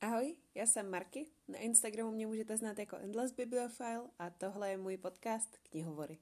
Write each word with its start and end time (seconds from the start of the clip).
Ahoj, 0.00 0.36
já 0.54 0.66
jsem 0.66 0.90
Marky, 0.90 1.26
na 1.48 1.58
Instagramu 1.58 2.10
mě 2.10 2.26
můžete 2.26 2.56
znát 2.56 2.78
jako 2.78 2.96
Endless 2.96 3.32
Bibliophile 3.32 4.10
a 4.18 4.30
tohle 4.30 4.70
je 4.70 4.76
můj 4.76 4.96
podcast 4.96 5.58
Knihovory. 5.58 6.18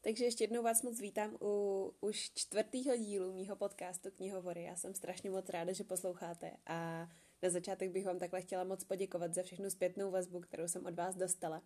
Takže 0.00 0.24
ještě 0.24 0.44
jednou 0.44 0.62
vás 0.62 0.82
moc 0.82 1.00
vítám 1.00 1.36
u 1.40 1.94
už 2.00 2.30
čtvrtého 2.34 2.96
dílu 2.96 3.32
mýho 3.32 3.56
podcastu 3.56 4.10
Knihovory. 4.10 4.62
Já 4.62 4.76
jsem 4.76 4.94
strašně 4.94 5.30
moc 5.30 5.48
ráda, 5.48 5.72
že 5.72 5.84
posloucháte 5.84 6.52
a 6.66 7.08
na 7.42 7.50
začátek 7.50 7.90
bych 7.90 8.06
vám 8.06 8.18
takhle 8.18 8.40
chtěla 8.40 8.64
moc 8.64 8.84
poděkovat 8.84 9.34
za 9.34 9.42
všechnu 9.42 9.70
zpětnou 9.70 10.10
vazbu, 10.10 10.40
kterou 10.40 10.68
jsem 10.68 10.86
od 10.86 10.94
vás 10.94 11.16
dostala. 11.16 11.62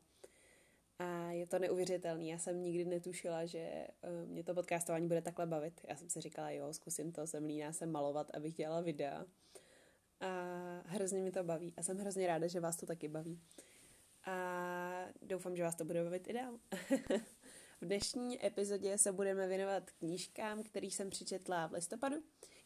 A 1.03 1.31
je 1.31 1.47
to 1.47 1.59
neuvěřitelný. 1.59 2.29
Já 2.29 2.39
jsem 2.39 2.63
nikdy 2.63 2.85
netušila, 2.85 3.47
že 3.47 3.87
uh, 4.03 4.31
mě 4.31 4.45
to 4.45 4.55
podcastování 4.55 5.09
bude 5.09 5.23
takhle 5.23 5.47
bavit. 5.47 5.81
Já 5.89 5.97
jsem 5.97 6.11
si 6.11 6.21
říkala, 6.21 6.51
jo, 6.51 6.73
zkusím 6.73 7.13
to, 7.13 7.27
jsem 7.27 7.45
líná 7.45 7.73
jsem 7.73 7.91
malovat, 7.91 8.31
abych 8.35 8.55
dělala 8.55 8.81
videa. 8.81 9.25
A 10.21 10.29
hrozně 10.87 11.23
mi 11.23 11.31
to 11.31 11.45
baví. 11.45 11.75
A 11.77 11.83
jsem 11.83 11.99
hrozně 11.99 12.27
ráda, 12.27 12.47
že 12.47 12.61
vás 12.61 12.77
to 12.77 12.87
taky 12.87 13.09
baví. 13.09 13.41
A 14.25 15.09
doufám, 15.23 15.57
že 15.57 15.63
vás 15.63 15.75
to 15.75 15.85
bude 15.85 16.05
bavit 16.05 16.29
i 16.29 16.33
dál. 16.33 16.59
v 17.83 17.85
dnešní 17.85 18.47
epizodě 18.47 18.99
se 18.99 19.13
budeme 19.13 19.47
věnovat 19.47 19.91
knížkám, 19.91 20.63
který 20.63 20.91
jsem 20.91 21.11
přečetla 21.11 21.67
v 21.67 21.73
listopadu. 21.73 22.17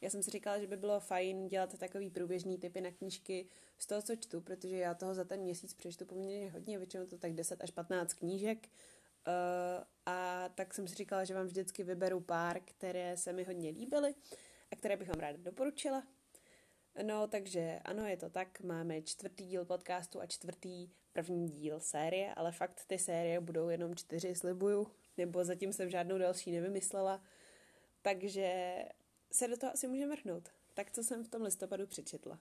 Já 0.00 0.10
jsem 0.10 0.22
si 0.22 0.30
říkala, 0.30 0.58
že 0.58 0.66
by 0.66 0.76
bylo 0.76 1.00
fajn 1.00 1.48
dělat 1.48 1.78
takový 1.78 2.10
průběžný 2.10 2.58
typy 2.58 2.80
na 2.80 2.90
knížky 2.90 3.48
z 3.78 3.86
toho, 3.86 4.02
co 4.02 4.16
čtu, 4.16 4.40
protože 4.40 4.76
já 4.76 4.94
toho 4.94 5.14
za 5.14 5.24
ten 5.24 5.40
měsíc 5.40 5.74
přečtu 5.74 6.06
poměrně 6.06 6.50
hodně, 6.50 6.78
většinou 6.78 7.06
to 7.06 7.18
tak 7.18 7.32
10 7.32 7.64
až 7.64 7.70
15 7.70 8.14
knížek. 8.14 8.68
Uh, 8.68 9.84
a 10.06 10.48
tak 10.48 10.74
jsem 10.74 10.88
si 10.88 10.94
říkala, 10.94 11.24
že 11.24 11.34
vám 11.34 11.46
vždycky 11.46 11.84
vyberu 11.84 12.20
pár, 12.20 12.60
které 12.60 13.16
se 13.16 13.32
mi 13.32 13.44
hodně 13.44 13.70
líbily 13.70 14.14
a 14.72 14.76
které 14.76 14.96
bych 14.96 15.08
vám 15.08 15.20
ráda 15.20 15.38
doporučila. 15.42 16.02
No, 17.02 17.26
takže 17.26 17.80
ano, 17.84 18.06
je 18.06 18.16
to 18.16 18.30
tak, 18.30 18.60
máme 18.60 19.02
čtvrtý 19.02 19.46
díl 19.46 19.64
podcastu 19.64 20.20
a 20.20 20.26
čtvrtý 20.26 20.88
první 21.12 21.48
díl 21.48 21.80
série, 21.80 22.34
ale 22.34 22.52
fakt 22.52 22.84
ty 22.86 22.98
série 22.98 23.40
budou 23.40 23.68
jenom 23.68 23.94
čtyři, 23.94 24.34
slibuju, 24.34 24.86
nebo 25.18 25.44
zatím 25.44 25.72
jsem 25.72 25.90
žádnou 25.90 26.18
další 26.18 26.52
nevymyslela, 26.52 27.22
takže 28.02 28.76
se 29.32 29.48
do 29.48 29.56
toho 29.56 29.72
asi 29.72 29.88
můžeme 29.88 30.16
vrhnout. 30.16 30.48
Tak 30.74 30.90
co 30.90 31.04
jsem 31.04 31.24
v 31.24 31.28
tom 31.28 31.42
listopadu 31.42 31.86
přečetla. 31.86 32.38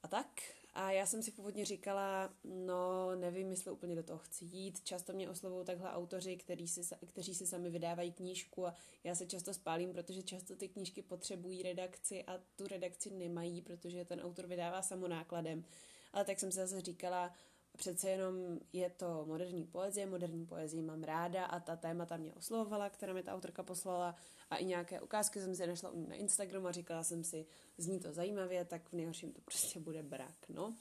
a 0.02 0.08
tak. 0.08 0.26
A 0.74 0.90
já 0.90 1.06
jsem 1.06 1.22
si 1.22 1.30
původně 1.30 1.64
říkala, 1.64 2.34
no 2.44 3.14
nevím, 3.14 3.50
jestli 3.50 3.70
úplně 3.70 3.94
do 3.94 4.02
toho 4.02 4.18
chci 4.18 4.44
jít. 4.44 4.80
Často 4.84 5.12
mě 5.12 5.30
oslovují 5.30 5.66
takhle 5.66 5.90
autoři, 5.90 6.36
kteří 6.36 6.68
si, 6.68 6.80
kteří 7.06 7.34
si 7.34 7.46
sami 7.46 7.70
vydávají 7.70 8.12
knížku 8.12 8.66
a 8.66 8.74
já 9.04 9.14
se 9.14 9.26
často 9.26 9.54
spálím, 9.54 9.92
protože 9.92 10.22
často 10.22 10.56
ty 10.56 10.68
knížky 10.68 11.02
potřebují 11.02 11.62
redakci 11.62 12.24
a 12.24 12.40
tu 12.56 12.66
redakci 12.66 13.10
nemají, 13.10 13.62
protože 13.62 14.04
ten 14.04 14.20
autor 14.20 14.46
vydává 14.46 14.82
samonákladem. 14.82 15.64
Ale 16.12 16.24
tak 16.24 16.40
jsem 16.40 16.52
si 16.52 16.56
zase 16.58 16.80
říkala, 16.80 17.34
přece 17.76 18.10
jenom 18.10 18.34
je 18.72 18.90
to 18.90 19.24
moderní 19.26 19.64
poezie, 19.64 20.06
moderní 20.06 20.46
poezii 20.46 20.82
mám 20.82 21.02
ráda 21.02 21.44
a 21.44 21.60
ta 21.60 21.76
témata 21.76 22.16
mě 22.16 22.34
oslovovala, 22.34 22.90
která 22.90 23.12
mi 23.12 23.22
ta 23.22 23.34
autorka 23.34 23.62
poslala 23.62 24.16
a 24.50 24.56
i 24.56 24.64
nějaké 24.64 25.00
ukázky 25.00 25.40
jsem 25.40 25.54
si 25.54 25.66
našla 25.66 25.92
na 26.08 26.14
Instagramu 26.14 26.66
a 26.66 26.72
říkala 26.72 27.04
jsem 27.04 27.24
si, 27.24 27.46
zní 27.78 28.00
to 28.00 28.12
zajímavě, 28.12 28.64
tak 28.64 28.88
v 28.88 28.92
nejhorším 28.92 29.32
to 29.32 29.40
prostě 29.40 29.80
bude 29.80 30.02
brak, 30.02 30.48
no. 30.48 30.76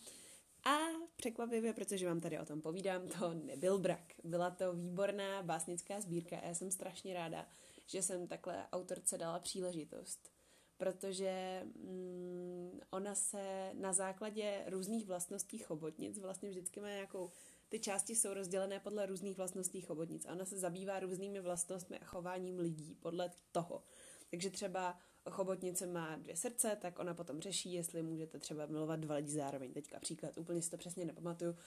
A 0.64 0.78
překvapivě, 1.16 1.74
protože 1.74 2.08
vám 2.08 2.20
tady 2.20 2.40
o 2.40 2.46
tom 2.46 2.62
povídám, 2.62 3.08
to 3.08 3.34
nebyl 3.34 3.80
brak. 3.80 4.14
Byla 4.24 4.50
to 4.50 4.74
výborná 4.74 5.44
básnická 5.44 6.02
sbírka 6.02 6.38
a 6.38 6.46
já 6.46 6.54
jsem 6.54 6.72
strašně 6.72 7.14
ráda, 7.14 7.48
že 7.86 8.02
jsem 8.02 8.28
takhle 8.28 8.68
autorce 8.72 9.18
dala 9.18 9.40
příležitost 9.40 10.37
protože 10.78 11.64
mm, 11.66 12.80
ona 12.90 13.16
se 13.16 13.72
na 13.74 13.94
základě 13.94 14.64
různých 14.68 15.06
vlastností 15.06 15.58
chobotnic 15.58 16.20
vlastně 16.20 16.50
vždycky 16.50 16.80
má 16.80 16.88
nějakou 16.88 17.32
ty 17.70 17.80
části 17.80 18.16
jsou 18.16 18.34
rozdělené 18.34 18.80
podle 18.80 19.06
různých 19.06 19.38
vlastností 19.38 19.82
chobotnic 19.82 20.26
a 20.26 20.32
ona 20.32 20.46
se 20.46 20.58
zabývá 20.58 21.00
různými 21.00 21.40
vlastnostmi 21.40 22.00
a 22.00 22.06
chováním 22.06 22.60
lidí 22.60 22.96
podle 23.00 23.32
toho. 23.52 23.84
Takže 24.30 24.50
třeba 24.50 24.98
chobotnice 25.30 25.88
má 25.88 26.16
dvě 26.16 26.36
srdce, 26.36 26.78
tak 26.82 27.00
ona 27.00 27.14
potom 27.14 27.42
řeší, 27.42 27.74
jestli 27.74 28.04
můžete 28.04 28.40
třeba 28.40 28.66
milovat 28.66 29.00
dva 29.00 29.16
lidi 29.16 29.32
zároveň. 29.32 29.74
Teďka 29.74 30.00
příklad, 30.00 30.38
úplně 30.38 30.62
si 30.62 30.70
to 30.70 30.78
přesně 30.78 31.06
nepamatuju, 31.06 31.52
uh, 31.52 31.58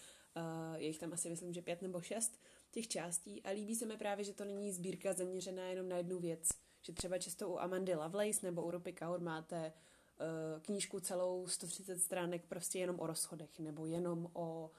je 0.77 0.87
jich 0.87 0.99
tam 0.99 1.13
asi 1.13 1.31
myslím, 1.31 1.53
že 1.53 1.63
pět 1.63 1.83
nebo 1.83 2.01
šest 2.01 2.41
těch 2.71 2.89
částí 2.89 3.43
a 3.43 3.51
líbí 3.51 3.77
se 3.77 3.87
mi 3.87 3.97
právě, 3.97 4.25
že 4.25 4.33
to 4.33 4.45
není 4.45 4.73
sbírka 4.73 5.13
zaměřená 5.13 5.63
jenom 5.63 5.89
na 5.89 5.97
jednu 5.97 6.19
věc, 6.19 6.49
že 6.83 6.93
třeba 6.93 7.19
často 7.19 7.49
u 7.49 7.59
Amandy 7.59 7.95
Lovelace 7.95 8.47
nebo 8.47 8.63
u 8.63 8.71
Rupy 8.71 8.93
Kaur 8.93 9.21
máte 9.21 9.73
uh, 9.73 10.63
knížku 10.63 11.01
celou 11.01 11.47
130 11.47 11.99
stránek 11.99 12.47
prostě 12.47 12.79
jenom 12.79 13.01
o 13.01 13.07
rozchodech, 13.07 13.59
nebo 13.59 13.87
jenom 13.87 14.31
o 14.33 14.71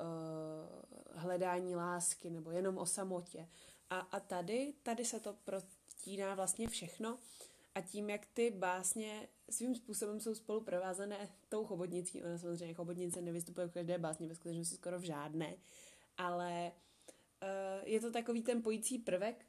uh, 0.00 1.18
hledání 1.20 1.76
lásky, 1.76 2.30
nebo 2.30 2.50
jenom 2.50 2.78
o 2.78 2.86
samotě. 2.86 3.48
A, 3.90 3.98
a 3.98 4.20
tady, 4.20 4.74
tady 4.82 5.04
se 5.04 5.20
to 5.20 5.36
protíná 5.44 6.34
vlastně 6.34 6.68
všechno 6.68 7.18
a 7.74 7.80
tím, 7.80 8.10
jak 8.10 8.26
ty 8.26 8.50
básně 8.50 9.28
svým 9.50 9.74
způsobem 9.74 10.20
jsou 10.20 10.34
spolu 10.34 10.60
provázané 10.60 11.28
tou 11.48 11.64
chobotnicí, 11.64 12.22
ona 12.22 12.38
samozřejmě 12.38 12.74
chobotnice 12.74 13.20
nevystupuje 13.20 13.66
v 13.66 13.72
každé 13.72 13.98
básně, 13.98 14.28
ve 14.28 14.34
skutečnosti 14.34 14.76
skoro 14.76 14.98
v 14.98 15.02
žádné, 15.02 15.56
ale 16.16 16.72
uh, 17.42 17.88
je 17.88 18.00
to 18.00 18.12
takový 18.12 18.42
ten 18.42 18.62
pojící 18.62 18.98
prvek, 18.98 19.44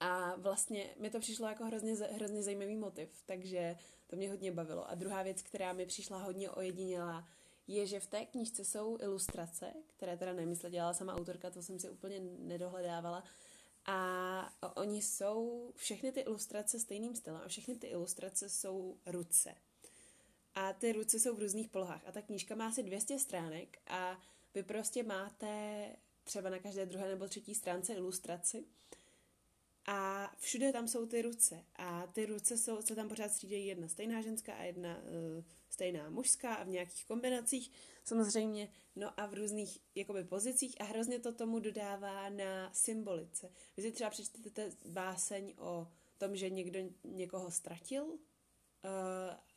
a 0.00 0.34
vlastně 0.36 0.94
mi 0.98 1.10
to 1.10 1.20
přišlo 1.20 1.48
jako 1.48 1.64
hrozně, 1.64 1.94
hrozně 1.94 2.42
zajímavý 2.42 2.76
motiv, 2.76 3.08
takže 3.26 3.76
to 4.06 4.16
mě 4.16 4.30
hodně 4.30 4.52
bavilo. 4.52 4.90
A 4.90 4.94
druhá 4.94 5.22
věc, 5.22 5.42
která 5.42 5.72
mi 5.72 5.86
přišla 5.86 6.22
hodně 6.22 6.50
ojedinělá, 6.50 7.28
je, 7.66 7.86
že 7.86 8.00
v 8.00 8.06
té 8.06 8.26
knížce 8.26 8.64
jsou 8.64 8.98
ilustrace, 9.00 9.72
které 9.96 10.16
teda 10.16 10.32
nemysle 10.32 10.70
dělala 10.70 10.94
sama 10.94 11.14
autorka, 11.14 11.50
to 11.50 11.62
jsem 11.62 11.78
si 11.78 11.90
úplně 11.90 12.20
nedohledávala. 12.38 13.24
A 13.86 14.76
oni 14.76 15.02
jsou, 15.02 15.72
všechny 15.76 16.12
ty 16.12 16.20
ilustrace 16.20 16.80
stejným 16.80 17.16
stylem 17.16 17.40
a 17.44 17.48
všechny 17.48 17.76
ty 17.76 17.86
ilustrace 17.86 18.48
jsou 18.48 18.96
ruce. 19.06 19.54
A 20.54 20.72
ty 20.72 20.92
ruce 20.92 21.20
jsou 21.20 21.36
v 21.36 21.38
různých 21.38 21.68
polohách. 21.68 22.02
A 22.06 22.12
ta 22.12 22.22
knížka 22.22 22.54
má 22.54 22.66
asi 22.66 22.82
200 22.82 23.18
stránek 23.18 23.78
a 23.86 24.18
vy 24.54 24.62
prostě 24.62 25.02
máte 25.02 25.86
třeba 26.24 26.50
na 26.50 26.58
každé 26.58 26.86
druhé 26.86 27.08
nebo 27.08 27.28
třetí 27.28 27.54
stránce 27.54 27.94
ilustraci 27.94 28.64
a 29.86 30.30
všude 30.38 30.72
tam 30.72 30.88
jsou 30.88 31.06
ty 31.06 31.22
ruce. 31.22 31.64
A 31.76 32.06
ty 32.06 32.26
ruce 32.26 32.58
jsou, 32.58 32.82
se 32.82 32.94
tam 32.94 33.08
pořád 33.08 33.32
střídají 33.32 33.66
jedna 33.66 33.88
stejná 33.88 34.20
ženská 34.20 34.54
a 34.54 34.62
jedna 34.62 34.96
uh, 34.96 35.44
stejná 35.68 36.10
mužská 36.10 36.54
a 36.54 36.64
v 36.64 36.68
nějakých 36.68 37.06
kombinacích 37.06 37.70
samozřejmě, 38.04 38.68
no 38.96 39.20
a 39.20 39.26
v 39.26 39.34
různých 39.34 39.78
jakoby 39.94 40.24
pozicích 40.24 40.80
a 40.80 40.84
hrozně 40.84 41.18
to 41.18 41.32
tomu 41.32 41.58
dodává 41.58 42.28
na 42.28 42.72
symbolice. 42.72 43.50
Vy 43.76 43.82
si 43.82 43.92
třeba 43.92 44.10
přečtete 44.10 44.72
báseň 44.84 45.54
o 45.58 45.88
tom, 46.18 46.36
že 46.36 46.50
někdo 46.50 46.80
někoho 47.04 47.50
ztratil 47.50 48.18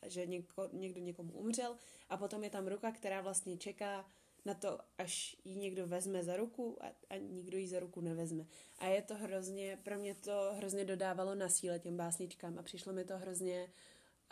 že 0.06 0.26
něko, 0.26 0.68
někdo 0.72 1.00
někomu 1.00 1.32
umřel 1.32 1.76
a 2.08 2.16
potom 2.16 2.44
je 2.44 2.50
tam 2.50 2.66
ruka, 2.66 2.92
která 2.92 3.20
vlastně 3.20 3.56
čeká 3.56 4.10
na 4.44 4.54
to, 4.54 4.78
až 4.98 5.36
ji 5.44 5.54
někdo 5.54 5.86
vezme 5.86 6.24
za 6.24 6.36
ruku 6.36 6.84
a, 6.84 6.92
a 7.10 7.16
nikdo 7.16 7.58
ji 7.58 7.68
za 7.68 7.80
ruku 7.80 8.00
nevezme. 8.00 8.46
A 8.78 8.86
je 8.86 9.02
to 9.02 9.14
hrozně, 9.14 9.78
pro 9.82 9.98
mě 9.98 10.14
to 10.14 10.52
hrozně 10.56 10.84
dodávalo 10.84 11.34
na 11.34 11.48
síle 11.48 11.78
těm 11.78 11.96
básničkám 11.96 12.58
a 12.58 12.62
přišlo 12.62 12.92
mi 12.92 13.04
to 13.04 13.18
hrozně, 13.18 13.72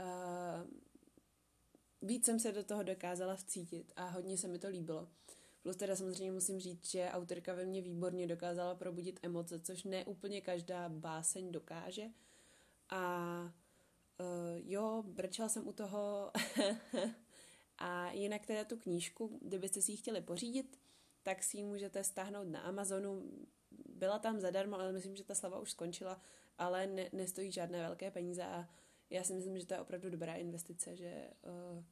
uh, 0.01 0.67
víc 2.03 2.25
jsem 2.25 2.41
se 2.41 2.53
do 2.53 2.65
toho 2.65 2.83
dokázala 2.83 3.37
vcítit 3.37 3.93
a 3.97 4.09
hodně 4.09 4.39
se 4.39 4.49
mi 4.49 4.59
to 4.59 4.69
líbilo. 4.69 5.09
Plus 5.63 5.77
teda 5.77 5.97
samozřejmě 5.97 6.33
musím 6.33 6.61
říct, 6.61 6.91
že 6.91 7.11
autorka 7.13 7.55
ve 7.55 7.65
mně 7.65 7.83
výborně 7.83 8.27
dokázala 8.27 8.75
probudit 8.75 9.21
emoce, 9.23 9.61
což 9.61 9.85
ne 9.85 10.05
úplně 10.05 10.41
každá 10.41 10.89
báseň 10.89 11.53
dokáže. 11.53 12.07
A 12.91 13.43
uh, 14.21 14.27
jo, 14.65 15.03
brčela 15.07 15.49
jsem 15.49 15.69
u 15.69 15.73
toho 15.73 16.33
a 17.79 18.11
jinak 18.13 18.47
teda 18.47 18.65
tu 18.65 18.77
knížku, 18.77 19.39
kdybyste 19.43 19.83
si 19.83 19.93
ji 19.93 19.97
chtěli 19.97 20.21
pořídit, 20.21 20.81
tak 21.23 21.43
si 21.43 21.57
ji 21.57 21.65
můžete 21.65 22.05
stáhnout 22.05 22.49
na 22.49 22.61
Amazonu. 22.61 23.23
Byla 23.89 24.19
tam 24.19 24.41
zadarmo, 24.41 24.81
ale 24.81 24.93
myslím, 24.93 25.17
že 25.17 25.25
ta 25.25 25.35
slava 25.35 25.61
už 25.61 25.71
skončila, 25.71 26.21
ale 26.59 26.87
ne, 26.87 27.09
nestojí 27.13 27.53
žádné 27.53 27.79
velké 27.79 28.11
peníze 28.11 28.45
a 28.45 28.69
já 29.11 29.25
si 29.25 29.35
myslím, 29.35 29.59
že 29.59 29.67
to 29.67 29.75
je 29.75 29.81
opravdu 29.81 30.11
dobrá 30.11 30.35
investice, 30.35 30.97
že 30.97 31.31
uh, 31.77 31.85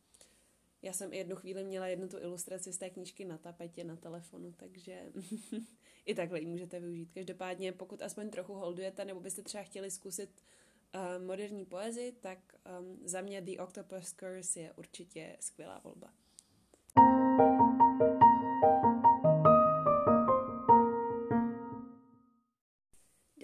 já 0.83 0.93
jsem 0.93 1.13
jednu 1.13 1.37
chvíli 1.37 1.65
měla 1.65 1.87
jednu 1.87 2.09
tu 2.09 2.19
ilustraci 2.19 2.73
z 2.73 2.79
té 2.79 2.91
knížky 2.91 3.25
na 3.25 3.39
tapetě 3.39 3.85
na 3.85 3.97
telefonu, 3.97 4.53
takže 4.53 5.13
i 6.07 6.15
takhle 6.15 6.41
ji 6.41 6.47
můžete 6.47 6.81
využít. 6.81 7.11
Každopádně, 7.15 7.73
pokud 7.73 8.03
aspoň 8.03 8.31
trochu 8.31 8.53
holdujete, 8.53 9.05
nebo 9.05 9.21
byste 9.21 9.43
třeba 9.43 9.65
chtěli 9.65 9.91
zkusit 9.91 10.43
uh, 10.95 11.25
moderní 11.25 11.65
poezii, 11.65 12.13
tak 12.13 12.39
um, 12.81 12.99
za 13.05 13.21
mě 13.21 13.41
The 13.41 13.63
Octopus 13.63 14.13
Curse 14.13 14.61
je 14.61 14.73
určitě 14.73 15.37
skvělá 15.41 15.81
volba. 15.85 16.13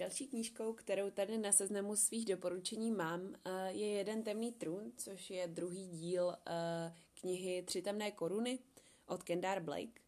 Další 0.03 0.27
knížkou, 0.27 0.73
kterou 0.73 1.11
tady 1.11 1.37
na 1.37 1.51
seznamu 1.51 1.95
svých 1.95 2.25
doporučení 2.25 2.91
mám, 2.91 3.35
eh, 3.45 3.71
je 3.71 3.87
Jeden 3.87 4.23
temný 4.23 4.51
trůn, 4.51 4.91
což 4.97 5.29
je 5.29 5.47
druhý 5.47 5.87
díl 5.87 6.35
eh, 6.47 6.93
knihy 7.13 7.63
Tři 7.63 7.81
temné 7.81 8.11
koruny 8.11 8.59
od 9.05 9.23
Kendar 9.23 9.63
Blake. 9.63 10.01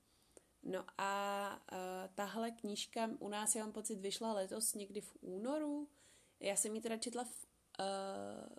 No 0.64 0.86
a 0.98 1.62
tahle 2.16 2.52
knížka 2.52 3.10
u 3.20 3.30
nás, 3.30 3.56
já 3.56 3.64
mám 3.64 3.72
pocit, 3.72 4.00
vyšla 4.00 4.34
letos 4.34 4.74
někdy 4.74 5.02
v 5.02 5.18
únoru. 5.22 5.88
Já 6.40 6.56
jsem 6.56 6.76
ji 6.76 6.82
teda 6.82 6.98
četla 6.98 7.24
v... 7.24 7.48
Uh, 7.80 8.56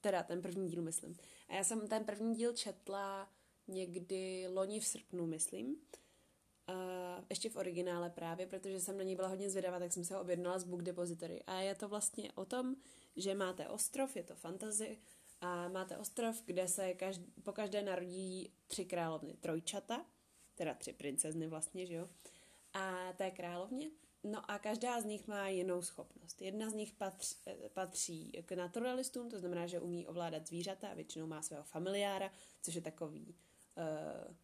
teda 0.00 0.22
ten 0.22 0.42
první 0.42 0.68
díl, 0.68 0.82
myslím. 0.82 1.16
A 1.48 1.54
já 1.54 1.64
jsem 1.64 1.88
ten 1.88 2.04
první 2.04 2.34
díl 2.34 2.52
četla 2.52 3.32
někdy 3.68 4.48
loni 4.48 4.80
v 4.80 4.86
srpnu, 4.86 5.26
myslím. 5.26 5.66
Uh, 6.68 7.24
ještě 7.30 7.50
v 7.50 7.56
originále 7.56 8.10
právě, 8.10 8.46
protože 8.46 8.80
jsem 8.80 8.96
na 8.96 9.02
ní 9.02 9.16
byla 9.16 9.28
hodně 9.28 9.50
zvědavá, 9.50 9.78
tak 9.78 9.92
jsem 9.92 10.04
se 10.04 10.14
ho 10.14 10.20
objednala 10.20 10.58
z 10.58 10.64
Book 10.64 10.82
Depository. 10.82 11.42
A 11.42 11.60
je 11.60 11.74
to 11.74 11.88
vlastně 11.88 12.32
o 12.32 12.44
tom, 12.44 12.76
že 13.16 13.34
máte 13.34 13.68
ostrov, 13.68 14.16
je 14.16 14.22
to 14.22 14.34
fantasy, 14.34 14.98
a 15.40 15.68
máte 15.68 15.96
ostrov, 15.98 16.42
kde 16.46 16.68
se 16.68 16.94
každý, 16.94 17.32
po 17.42 17.52
každé 17.52 17.82
narodí 17.82 18.52
tři 18.66 18.84
královny, 18.84 19.36
trojčata, 19.36 20.06
teda 20.54 20.74
tři 20.74 20.92
princezny 20.92 21.46
vlastně, 21.46 21.86
že 21.86 21.94
jo, 21.94 22.08
a 22.72 23.12
té 23.12 23.30
královně. 23.30 23.90
No 24.24 24.50
a 24.50 24.58
každá 24.58 25.00
z 25.00 25.04
nich 25.04 25.26
má 25.26 25.48
jinou 25.48 25.82
schopnost. 25.82 26.42
Jedna 26.42 26.70
z 26.70 26.74
nich 26.74 26.92
patř, 26.92 27.36
patří 27.74 28.32
k 28.46 28.52
naturalistům, 28.52 29.30
to 29.30 29.38
znamená, 29.38 29.66
že 29.66 29.80
umí 29.80 30.06
ovládat 30.06 30.46
zvířata 30.46 30.88
a 30.88 30.94
většinou 30.94 31.26
má 31.26 31.42
svého 31.42 31.62
familiára, 31.62 32.32
což 32.62 32.74
je 32.74 32.80
takový 32.80 33.34
uh, 33.76 34.34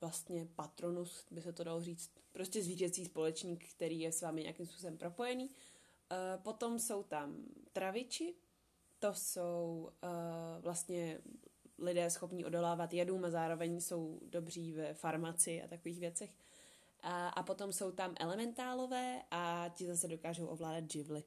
vlastně 0.00 0.48
patronus, 0.56 1.26
by 1.30 1.42
se 1.42 1.52
to 1.52 1.64
dalo 1.64 1.82
říct, 1.82 2.10
prostě 2.32 2.62
zvířecí 2.62 3.04
společník, 3.04 3.64
který 3.74 4.00
je 4.00 4.12
s 4.12 4.22
vámi 4.22 4.42
nějakým 4.42 4.66
způsobem 4.66 4.98
propojený. 4.98 5.44
Uh, 5.44 6.42
potom 6.42 6.78
jsou 6.78 7.02
tam 7.02 7.44
traviči, 7.72 8.34
to 8.98 9.14
jsou 9.14 9.90
uh, 10.02 10.62
vlastně 10.62 11.20
lidé 11.78 12.10
schopní 12.10 12.44
odolávat 12.44 12.92
jedům 12.92 13.24
a 13.24 13.30
zároveň 13.30 13.80
jsou 13.80 14.20
dobří 14.22 14.72
ve 14.72 14.94
farmaci 14.94 15.62
a 15.62 15.68
takových 15.68 16.00
věcech. 16.00 16.30
A, 17.02 17.28
a 17.28 17.42
potom 17.42 17.72
jsou 17.72 17.92
tam 17.92 18.14
elementálové 18.20 19.22
a 19.30 19.68
ti 19.74 19.86
zase 19.86 20.08
dokážou 20.08 20.46
ovládat 20.46 20.90
živly. 20.90 21.24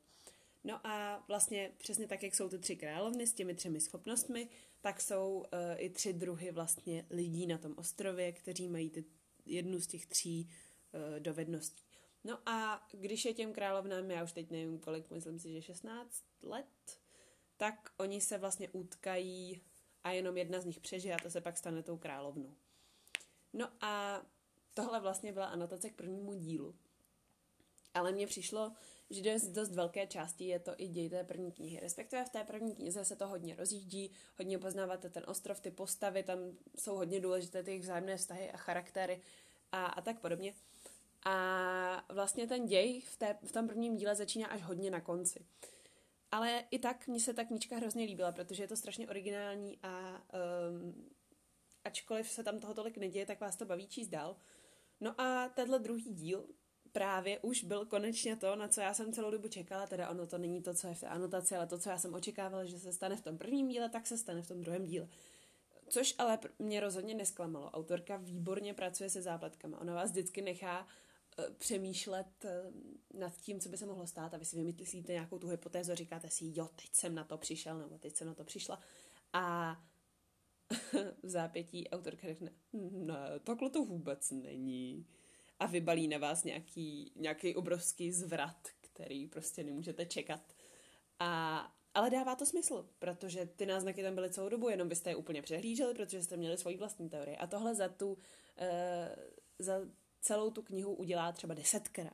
No 0.64 0.88
a 0.88 1.24
vlastně 1.28 1.72
přesně 1.78 2.08
tak, 2.08 2.24
jak 2.24 2.36
jsou 2.36 2.50
ty 2.50 2.60
tři 2.60 2.76
královny 2.76 3.28
s 3.28 3.34
těmi 3.34 3.56
třemi 3.56 3.82
schopnostmi, 3.82 4.50
tak 4.82 5.02
jsou 5.02 5.38
uh, 5.38 5.46
i 5.78 5.90
tři 5.90 6.14
druhy 6.14 6.52
vlastně 6.52 7.06
lidí 7.10 7.48
na 7.48 7.58
tom 7.58 7.74
ostrově, 7.78 8.32
kteří 8.32 8.70
mají 8.70 8.90
ty, 8.90 9.06
jednu 9.46 9.80
z 9.80 9.88
těch 9.88 10.06
tří 10.06 10.50
uh, 10.50 11.20
dovedností. 11.20 11.84
No 12.24 12.50
a 12.50 12.88
když 12.92 13.26
je 13.26 13.34
těm 13.34 13.54
královnám, 13.54 14.12
já 14.12 14.24
už 14.24 14.32
teď 14.32 14.52
nevím 14.52 14.80
kolik, 14.80 15.10
myslím 15.10 15.40
si, 15.40 15.54
že 15.54 15.62
16 15.62 16.24
let, 16.42 17.00
tak 17.58 17.90
oni 17.98 18.22
se 18.22 18.38
vlastně 18.38 18.70
utkají 18.70 19.62
a 20.04 20.12
jenom 20.12 20.38
jedna 20.38 20.62
z 20.62 20.66
nich 20.66 20.80
přežije 20.80 21.16
a 21.16 21.24
to 21.24 21.30
se 21.30 21.42
pak 21.42 21.58
stane 21.58 21.84
tou 21.84 21.98
královnou. 21.98 22.56
No 23.54 23.70
a 23.82 24.22
tohle 24.74 25.00
vlastně 25.00 25.34
byla 25.34 25.46
anotace 25.46 25.90
k 25.90 25.96
prvnímu 25.96 26.34
dílu. 26.34 26.76
Ale 27.94 28.12
mně 28.12 28.28
přišlo, 28.28 28.72
že 29.10 29.40
z 29.40 29.50
dost 29.50 29.72
velké 29.72 30.08
části 30.08 30.48
je 30.48 30.60
to 30.60 30.72
i 30.78 30.88
děj 30.88 31.10
té 31.10 31.24
první 31.24 31.52
knihy. 31.52 31.80
Respektive 31.80 32.26
v 32.26 32.30
té 32.30 32.44
první 32.44 32.76
knize 32.76 33.06
se 33.06 33.16
to 33.16 33.28
hodně 33.28 33.56
rozjíždí, 33.56 34.12
hodně 34.38 34.60
poznáváte 34.60 35.10
ten 35.10 35.24
ostrov, 35.28 35.60
ty 35.60 35.72
postavy, 35.72 36.24
tam 36.24 36.40
jsou 36.78 36.96
hodně 36.96 37.20
důležité 37.20 37.64
ty 37.64 37.72
jejich 37.72 37.84
vzájemné 37.84 38.18
vztahy 38.18 38.52
a 38.52 38.58
charaktery 38.58 39.22
a, 39.72 39.86
a 39.86 40.02
tak 40.02 40.20
podobně. 40.20 40.54
A 41.26 42.06
vlastně 42.10 42.48
ten 42.48 42.66
děj 42.66 43.02
v, 43.02 43.16
té, 43.16 43.38
v 43.44 43.52
tom 43.52 43.68
prvním 43.68 43.96
díle 43.96 44.16
začíná 44.16 44.48
až 44.48 44.62
hodně 44.62 44.92
na 44.92 45.02
konci. 45.02 45.46
Ale 46.32 46.64
i 46.72 46.80
tak 46.80 47.08
mně 47.08 47.20
se 47.20 47.34
ta 47.34 47.44
knížka 47.44 47.76
hrozně 47.76 48.06
líbila, 48.06 48.32
protože 48.32 48.64
je 48.64 48.68
to 48.68 48.78
strašně 48.78 49.10
originální 49.10 49.80
a 49.84 50.22
um, 50.70 51.10
ačkoliv 51.84 52.30
se 52.30 52.44
tam 52.44 52.60
toho 52.60 52.74
tolik 52.74 52.98
neděje, 52.98 53.26
tak 53.26 53.40
vás 53.40 53.56
to 53.56 53.66
baví 53.66 53.88
číst 53.88 54.08
dál. 54.08 54.36
No 55.04 55.22
a 55.22 55.50
tenhle 55.50 55.80
druhý 55.80 56.14
díl 56.14 56.46
právě 56.92 57.40
už 57.40 57.64
byl 57.64 57.86
konečně 57.86 58.36
to, 58.36 58.56
na 58.56 58.68
co 58.68 58.82
já 58.82 58.94
jsem 58.94 59.14
celou 59.14 59.32
dobu 59.32 59.48
čekala, 59.48 59.88
teda 59.88 60.10
ono 60.10 60.28
to 60.28 60.38
není 60.38 60.62
to, 60.62 60.74
co 60.74 60.88
je 60.88 60.94
v 60.94 61.00
té 61.00 61.08
anotaci, 61.08 61.56
ale 61.56 61.68
to, 61.68 61.80
co 61.80 61.90
já 61.90 61.98
jsem 61.98 62.14
očekávala, 62.14 62.66
že 62.66 62.80
se 62.80 62.94
stane 62.94 63.16
v 63.16 63.22
tom 63.22 63.38
prvním 63.38 63.68
díle, 63.68 63.90
tak 63.90 64.08
se 64.08 64.18
stane 64.18 64.42
v 64.42 64.48
tom 64.48 64.62
druhém 64.62 64.86
díle. 64.86 65.08
Což 65.90 66.16
ale 66.18 66.40
mě 66.60 66.80
rozhodně 66.80 67.16
nesklamalo. 67.16 67.72
Autorka 67.72 68.18
výborně 68.18 68.74
pracuje 68.74 69.10
se 69.10 69.22
zápletkama. 69.22 69.82
Ona 69.82 69.94
vás 69.94 70.12
vždycky 70.12 70.42
nechá 70.42 70.88
Eh, 71.38 71.50
přemýšlet 71.58 72.46
eh, 72.46 72.72
nad 73.14 73.38
tím, 73.38 73.60
co 73.60 73.70
by 73.70 73.78
se 73.78 73.86
mohlo 73.86 74.08
stát 74.08 74.34
a 74.34 74.38
vy 74.38 74.46
si 74.46 74.56
vymyslíte 74.56 75.12
nějakou 75.12 75.40
tu 75.40 75.48
hypotézu 75.48 75.92
a 75.92 75.96
říkáte 75.96 76.30
si, 76.30 76.52
jo, 76.56 76.70
teď 76.76 76.90
jsem 76.94 77.16
na 77.16 77.24
to 77.24 77.38
přišel, 77.38 77.78
nebo 77.78 77.98
teď 77.98 78.16
jsem 78.16 78.28
na 78.28 78.34
to 78.34 78.44
přišla. 78.44 78.80
A 79.34 79.78
v 81.24 81.30
zápětí 81.30 81.90
autorka 81.90 82.28
řekne, 82.28 82.52
ne, 82.92 83.16
takhle 83.44 83.70
to 83.70 83.84
vůbec 83.86 84.32
není. 84.32 85.08
A 85.60 85.66
vybalí 85.66 86.08
na 86.08 86.18
vás 86.18 86.44
nějaký, 86.44 87.12
nějaký 87.16 87.56
obrovský 87.56 88.12
zvrat, 88.12 88.68
který 88.82 89.28
prostě 89.28 89.64
nemůžete 89.64 90.06
čekat. 90.06 90.54
A, 91.20 91.60
ale 91.94 92.10
dává 92.10 92.36
to 92.36 92.46
smysl, 92.46 92.90
protože 93.00 93.46
ty 93.46 93.66
náznaky 93.66 94.04
tam 94.04 94.16
byly 94.16 94.30
celou 94.30 94.50
dobu, 94.50 94.70
jenom 94.70 94.90
byste 94.90 95.10
je 95.10 95.16
úplně 95.16 95.42
přehlíželi, 95.42 95.94
protože 95.94 96.24
jste 96.24 96.38
měli 96.38 96.58
svoji 96.58 96.78
vlastní 96.78 97.10
teorii. 97.10 97.38
A 97.38 97.48
tohle 97.48 97.76
za 97.76 97.90
tu, 97.90 98.14
uh, 98.14 98.18
za 99.60 99.82
celou 100.22 100.52
tu 100.52 100.62
knihu 100.62 100.94
udělá 100.94 101.32
třeba 101.32 101.54
desetkrát. 101.54 102.14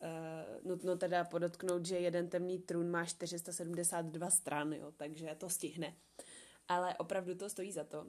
Uh, 0.00 0.68
nutno 0.70 0.96
teda 0.96 1.24
podotknout, 1.24 1.86
že 1.86 1.98
jeden 1.98 2.28
temný 2.28 2.58
trůn 2.58 2.90
má 2.90 3.04
472 3.04 4.30
stran, 4.30 4.72
jo, 4.72 4.92
takže 4.96 5.34
to 5.38 5.50
stihne. 5.50 5.96
Ale 6.68 6.96
opravdu 6.96 7.34
to 7.34 7.50
stojí 7.50 7.72
za 7.72 7.84
to. 7.84 8.00
Uh, 8.00 8.06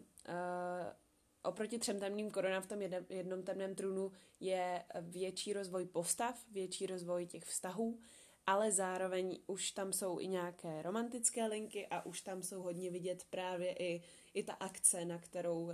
oproti 1.44 1.80
třem 1.80 2.00
temným 2.00 2.32
korunám 2.32 2.62
v 2.62 2.68
tom 2.68 2.82
jednom, 2.82 3.06
jednom 3.10 3.44
temném 3.44 3.76
trůnu 3.76 4.12
je 4.40 4.84
větší 5.02 5.54
rozvoj 5.54 5.86
postav, 5.86 6.46
větší 6.52 6.86
rozvoj 6.86 7.26
těch 7.26 7.44
vztahů, 7.44 8.00
ale 8.46 8.72
zároveň 8.72 9.40
už 9.48 9.72
tam 9.72 9.94
jsou 9.94 10.20
i 10.20 10.28
nějaké 10.28 10.82
romantické 10.82 11.46
linky 11.46 11.88
a 11.88 12.06
už 12.06 12.22
tam 12.22 12.44
jsou 12.44 12.62
hodně 12.62 12.92
vidět 12.92 13.24
právě 13.30 13.74
i, 13.74 14.04
i 14.34 14.44
ta 14.44 14.54
akce, 14.54 15.06
na 15.06 15.18
kterou 15.18 15.62
uh, 15.64 15.74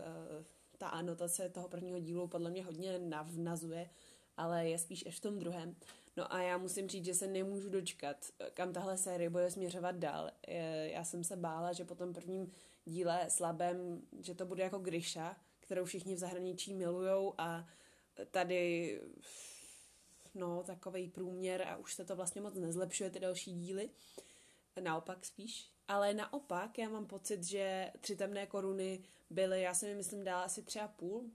ta 0.78 0.88
anotace 0.88 1.50
toho 1.50 1.70
prvního 1.70 2.00
dílu 2.00 2.28
podle 2.28 2.50
mě 2.50 2.66
hodně 2.66 3.00
navnazuje, 3.00 3.90
ale 4.38 4.70
je 4.70 4.78
spíš 4.78 5.06
až 5.08 5.18
v 5.18 5.22
tom 5.22 5.40
druhém. 5.40 5.76
No 6.18 6.34
a 6.34 6.42
já 6.42 6.58
musím 6.58 6.90
říct, 6.90 7.06
že 7.06 7.14
se 7.14 7.28
nemůžu 7.28 7.70
dočkat, 7.70 8.26
kam 8.54 8.74
tahle 8.74 8.98
série 8.98 9.30
bude 9.30 9.52
směřovat 9.52 9.96
dál. 9.96 10.32
Já 10.84 11.04
jsem 11.04 11.24
se 11.24 11.36
bála, 11.36 11.74
že 11.74 11.86
po 11.86 11.96
tom 11.96 12.14
prvním 12.14 12.52
díle 12.86 13.26
slabém, 13.30 14.02
že 14.20 14.36
to 14.36 14.46
bude 14.46 14.64
jako 14.64 14.80
Grisha, 14.80 15.38
kterou 15.60 15.86
všichni 15.86 16.16
v 16.16 16.20
zahraničí 16.20 16.74
milujou 16.74 17.34
a 17.38 17.68
tady 18.32 19.02
no, 20.36 20.64
takový 20.64 21.10
průměr 21.10 21.62
a 21.68 21.78
už 21.78 21.94
se 21.94 22.06
to 22.06 22.16
vlastně 22.16 22.42
moc 22.42 22.54
nezlepšuje 22.54 23.10
ty 23.10 23.20
další 23.20 23.54
díly. 23.54 23.90
Naopak 24.80 25.26
spíš. 25.26 25.72
ale 25.88 26.14
naopak 26.14 26.78
já 26.78 26.90
mám 26.90 27.06
pocit, 27.06 27.44
že 27.44 27.92
tři 28.00 28.16
temné 28.16 28.46
koruny 28.46 29.04
byly, 29.30 29.62
já 29.62 29.74
si 29.74 29.96
myslím, 29.96 30.24
dala 30.24 30.44
asi 30.44 30.64
tři 30.64 30.80
a 30.80 30.88
půl. 30.88 31.32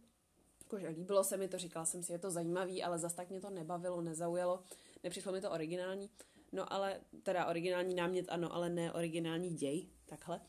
Jakože 0.61 0.88
líbilo 0.88 1.25
se 1.25 1.37
mi 1.37 1.49
to, 1.49 1.59
říkala 1.59 1.85
jsem 1.85 2.02
si, 2.02 2.12
je 2.12 2.19
to 2.19 2.30
zajímavý, 2.30 2.83
ale 2.83 2.99
zas 2.99 3.14
tak 3.14 3.30
mě 3.30 3.40
to 3.40 3.50
nebavilo, 3.50 4.00
nezaujalo, 4.00 4.62
nepřišlo 5.04 5.33
mi 5.33 5.40
to 5.40 5.50
originální. 5.50 6.11
No 6.52 6.73
ale, 6.73 7.00
teda 7.23 7.47
originální 7.47 7.95
námět 7.95 8.26
ano, 8.28 8.54
ale 8.54 8.69
ne 8.69 8.92
originální 8.92 9.54
děj, 9.54 9.87
takhle. 10.07 10.40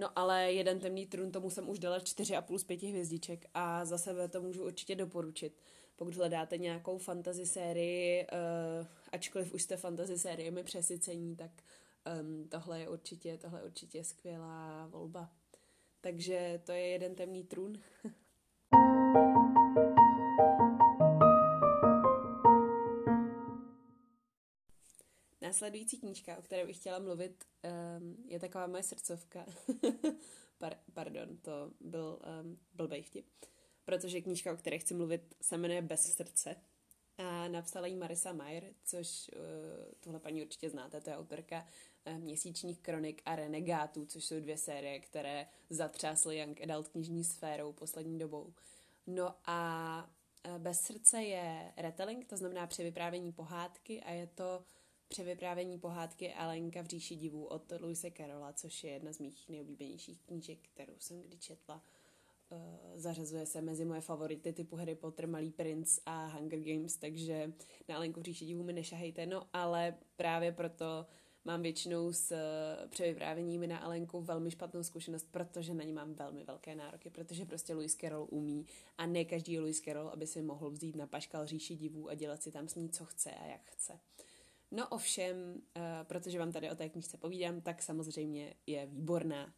No 0.00 0.18
ale 0.18 0.52
jeden 0.52 0.80
temný 0.80 1.06
trůn, 1.06 1.30
tomu 1.32 1.50
jsem 1.50 1.68
už 1.68 1.78
dala 1.78 2.00
čtyři 2.00 2.36
a 2.36 2.42
půl 2.42 2.58
z 2.58 2.64
pěti 2.64 2.86
hvězdiček 2.86 3.46
a 3.54 3.84
za 3.84 3.98
sebe 3.98 4.28
to 4.28 4.40
můžu 4.40 4.64
určitě 4.64 4.94
doporučit. 4.94 5.56
Pokud 5.96 6.14
hledáte 6.14 6.58
nějakou 6.58 6.98
fantasy 6.98 7.46
sérii, 7.46 8.26
uh, 8.32 8.86
ačkoliv 9.12 9.54
už 9.54 9.62
jste 9.62 9.76
fantasy 9.76 10.18
sériemi 10.18 10.62
přesycení, 10.62 11.36
tak 11.36 11.50
um, 12.20 12.48
tohle 12.48 12.80
je 12.80 12.88
určitě, 12.88 13.38
tohle 13.38 13.60
je 13.60 13.64
určitě 13.64 14.04
skvělá 14.04 14.86
volba. 14.86 15.30
Takže 16.00 16.60
to 16.64 16.72
je 16.72 16.86
jeden 16.86 17.14
temný 17.14 17.44
trůn. 17.44 17.80
Následující 25.50 25.98
knížka, 25.98 26.38
o 26.38 26.42
které 26.42 26.66
bych 26.66 26.76
chtěla 26.76 26.98
mluvit, 26.98 27.44
um, 27.98 28.16
je 28.28 28.40
taková 28.40 28.66
moje 28.66 28.82
srdcovka. 28.82 29.46
Par- 30.58 30.78
pardon, 30.94 31.36
to 31.36 31.70
byl 31.80 32.18
um, 32.42 32.58
blbej 32.74 33.02
vtip. 33.02 33.26
Protože 33.84 34.20
knížka, 34.20 34.52
o 34.52 34.56
které 34.56 34.78
chci 34.78 34.94
mluvit, 34.94 35.34
se 35.42 35.58
jmenuje 35.58 35.82
Bez 35.82 36.14
srdce. 36.14 36.56
A 37.18 37.48
napsala 37.48 37.86
ji 37.86 37.96
Marisa 37.96 38.32
Mayer, 38.32 38.64
což 38.84 39.30
uh, 40.06 40.18
paní 40.18 40.42
určitě 40.42 40.70
znáte, 40.70 41.00
to 41.00 41.10
je 41.10 41.18
autorka 41.18 41.66
uh, 42.06 42.18
Měsíčních 42.18 42.80
kronik 42.80 43.22
a 43.24 43.36
Renegátů, 43.36 44.06
což 44.06 44.24
jsou 44.24 44.40
dvě 44.40 44.58
série, 44.58 45.00
které 45.00 45.46
zatřásly 45.70 46.38
young 46.38 46.60
adult 46.60 46.88
knižní 46.88 47.24
sférou 47.24 47.72
poslední 47.72 48.18
dobou. 48.18 48.54
No 49.06 49.34
a 49.44 50.10
uh, 50.48 50.58
Bez 50.58 50.80
srdce 50.80 51.22
je 51.22 51.72
retelling, 51.76 52.26
to 52.26 52.36
znamená 52.36 52.66
převyprávění 52.66 53.32
pohádky 53.32 54.02
a 54.02 54.10
je 54.10 54.26
to 54.26 54.64
převyprávění 55.10 55.78
pohádky 55.78 56.34
Alenka 56.34 56.82
v 56.82 56.86
říši 56.86 57.16
divů 57.16 57.44
od 57.44 57.72
Luise 57.80 58.10
Carola, 58.10 58.52
což 58.52 58.84
je 58.84 58.90
jedna 58.90 59.12
z 59.12 59.18
mých 59.18 59.48
nejoblíbenějších 59.48 60.22
knížek, 60.22 60.58
kterou 60.74 60.92
jsem 60.98 61.22
kdy 61.22 61.36
četla. 61.38 61.82
Uh, 62.50 62.58
zařazuje 62.94 63.46
se 63.46 63.60
mezi 63.60 63.84
moje 63.84 64.00
favority 64.00 64.52
typu 64.52 64.76
Harry 64.76 64.94
Potter, 64.94 65.28
Malý 65.28 65.50
princ 65.50 65.98
a 66.06 66.26
Hunger 66.26 66.60
Games, 66.60 66.96
takže 66.96 67.52
na 67.88 67.96
Alenku 67.96 68.20
v 68.20 68.22
říši 68.22 68.44
divů 68.44 68.62
mi 68.62 68.72
nešahejte, 68.72 69.26
no 69.26 69.46
ale 69.52 69.94
právě 70.16 70.52
proto 70.52 71.06
mám 71.44 71.62
většinou 71.62 72.12
s 72.12 72.30
uh, 72.30 72.88
převyprávěními 72.90 73.66
na 73.66 73.78
Alenku 73.78 74.20
velmi 74.20 74.50
špatnou 74.50 74.82
zkušenost, 74.82 75.26
protože 75.30 75.74
na 75.74 75.84
ně 75.84 75.92
mám 75.92 76.14
velmi 76.14 76.44
velké 76.44 76.74
nároky, 76.74 77.10
protože 77.10 77.44
prostě 77.44 77.74
Louis 77.74 77.96
Carroll 77.96 78.26
umí 78.30 78.66
a 78.98 79.06
ne 79.06 79.24
každý 79.24 79.58
Louis 79.58 79.80
Carroll, 79.80 80.08
aby 80.08 80.26
si 80.26 80.42
mohl 80.42 80.70
vzít 80.70 80.96
na 80.96 81.06
paškal 81.06 81.46
říši 81.46 81.76
divů 81.76 82.08
a 82.08 82.14
dělat 82.14 82.42
si 82.42 82.52
tam 82.52 82.68
s 82.68 82.74
ní, 82.74 82.88
co 82.88 83.04
chce 83.04 83.30
a 83.30 83.46
jak 83.46 83.70
chce. 83.70 84.00
No 84.70 84.88
ovšem, 84.88 85.36
uh, 85.76 85.82
protože 86.02 86.38
vám 86.38 86.52
tady 86.52 86.70
o 86.70 86.74
té 86.74 86.88
knižce 86.88 87.16
povídám, 87.16 87.60
tak 87.60 87.82
samozřejmě 87.82 88.54
je 88.66 88.86
výborná. 88.86 89.54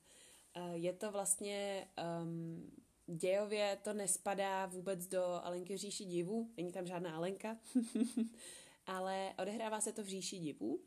Uh, 0.56 0.72
je 0.72 0.92
to 0.92 1.12
vlastně 1.12 1.88
um, 2.22 2.72
dějově, 3.06 3.78
to 3.82 3.92
nespadá 3.92 4.66
vůbec 4.66 5.06
do 5.06 5.24
Alenky 5.24 5.74
v 5.74 5.78
říši 5.78 6.04
divů, 6.04 6.50
není 6.56 6.72
tam 6.72 6.86
žádná 6.86 7.16
Alenka, 7.16 7.56
ale 8.86 9.34
odehrává 9.38 9.80
se 9.80 9.92
to 9.92 10.02
v 10.02 10.06
říši 10.06 10.38
divů 10.38 10.80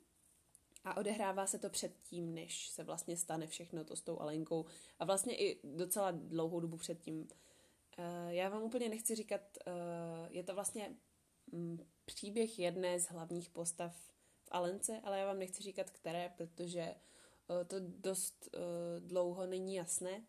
a 0.83 0.97
odehrává 0.97 1.47
se 1.47 1.59
to 1.59 1.69
předtím, 1.69 2.33
než 2.33 2.69
se 2.69 2.83
vlastně 2.83 3.17
stane 3.17 3.47
všechno 3.47 3.83
to 3.83 3.95
s 3.95 4.01
tou 4.01 4.19
Alenkou 4.19 4.65
a 4.99 5.05
vlastně 5.05 5.35
i 5.35 5.59
docela 5.63 6.11
dlouhou 6.11 6.59
dobu 6.59 6.77
předtím. 6.77 7.19
Uh, 7.19 8.29
já 8.29 8.49
vám 8.49 8.63
úplně 8.63 8.89
nechci 8.89 9.15
říkat, 9.15 9.41
je 10.29 10.43
to 10.43 10.55
vlastně 10.55 10.95
mm, 11.51 11.79
příběh 12.05 12.59
jedné 12.59 12.99
z 12.99 13.05
hlavních 13.07 13.49
postav 13.49 14.14
v 14.45 14.49
Alence, 14.51 15.01
ale 15.03 15.19
já 15.19 15.25
vám 15.25 15.39
nechci 15.39 15.63
říkat 15.63 15.89
které, 15.89 16.33
protože 16.37 16.95
uh, 17.49 17.63
to 17.67 17.75
dost 17.79 18.49
uh, 18.53 19.07
dlouho 19.07 19.45
není 19.45 19.75
jasné. 19.75 20.25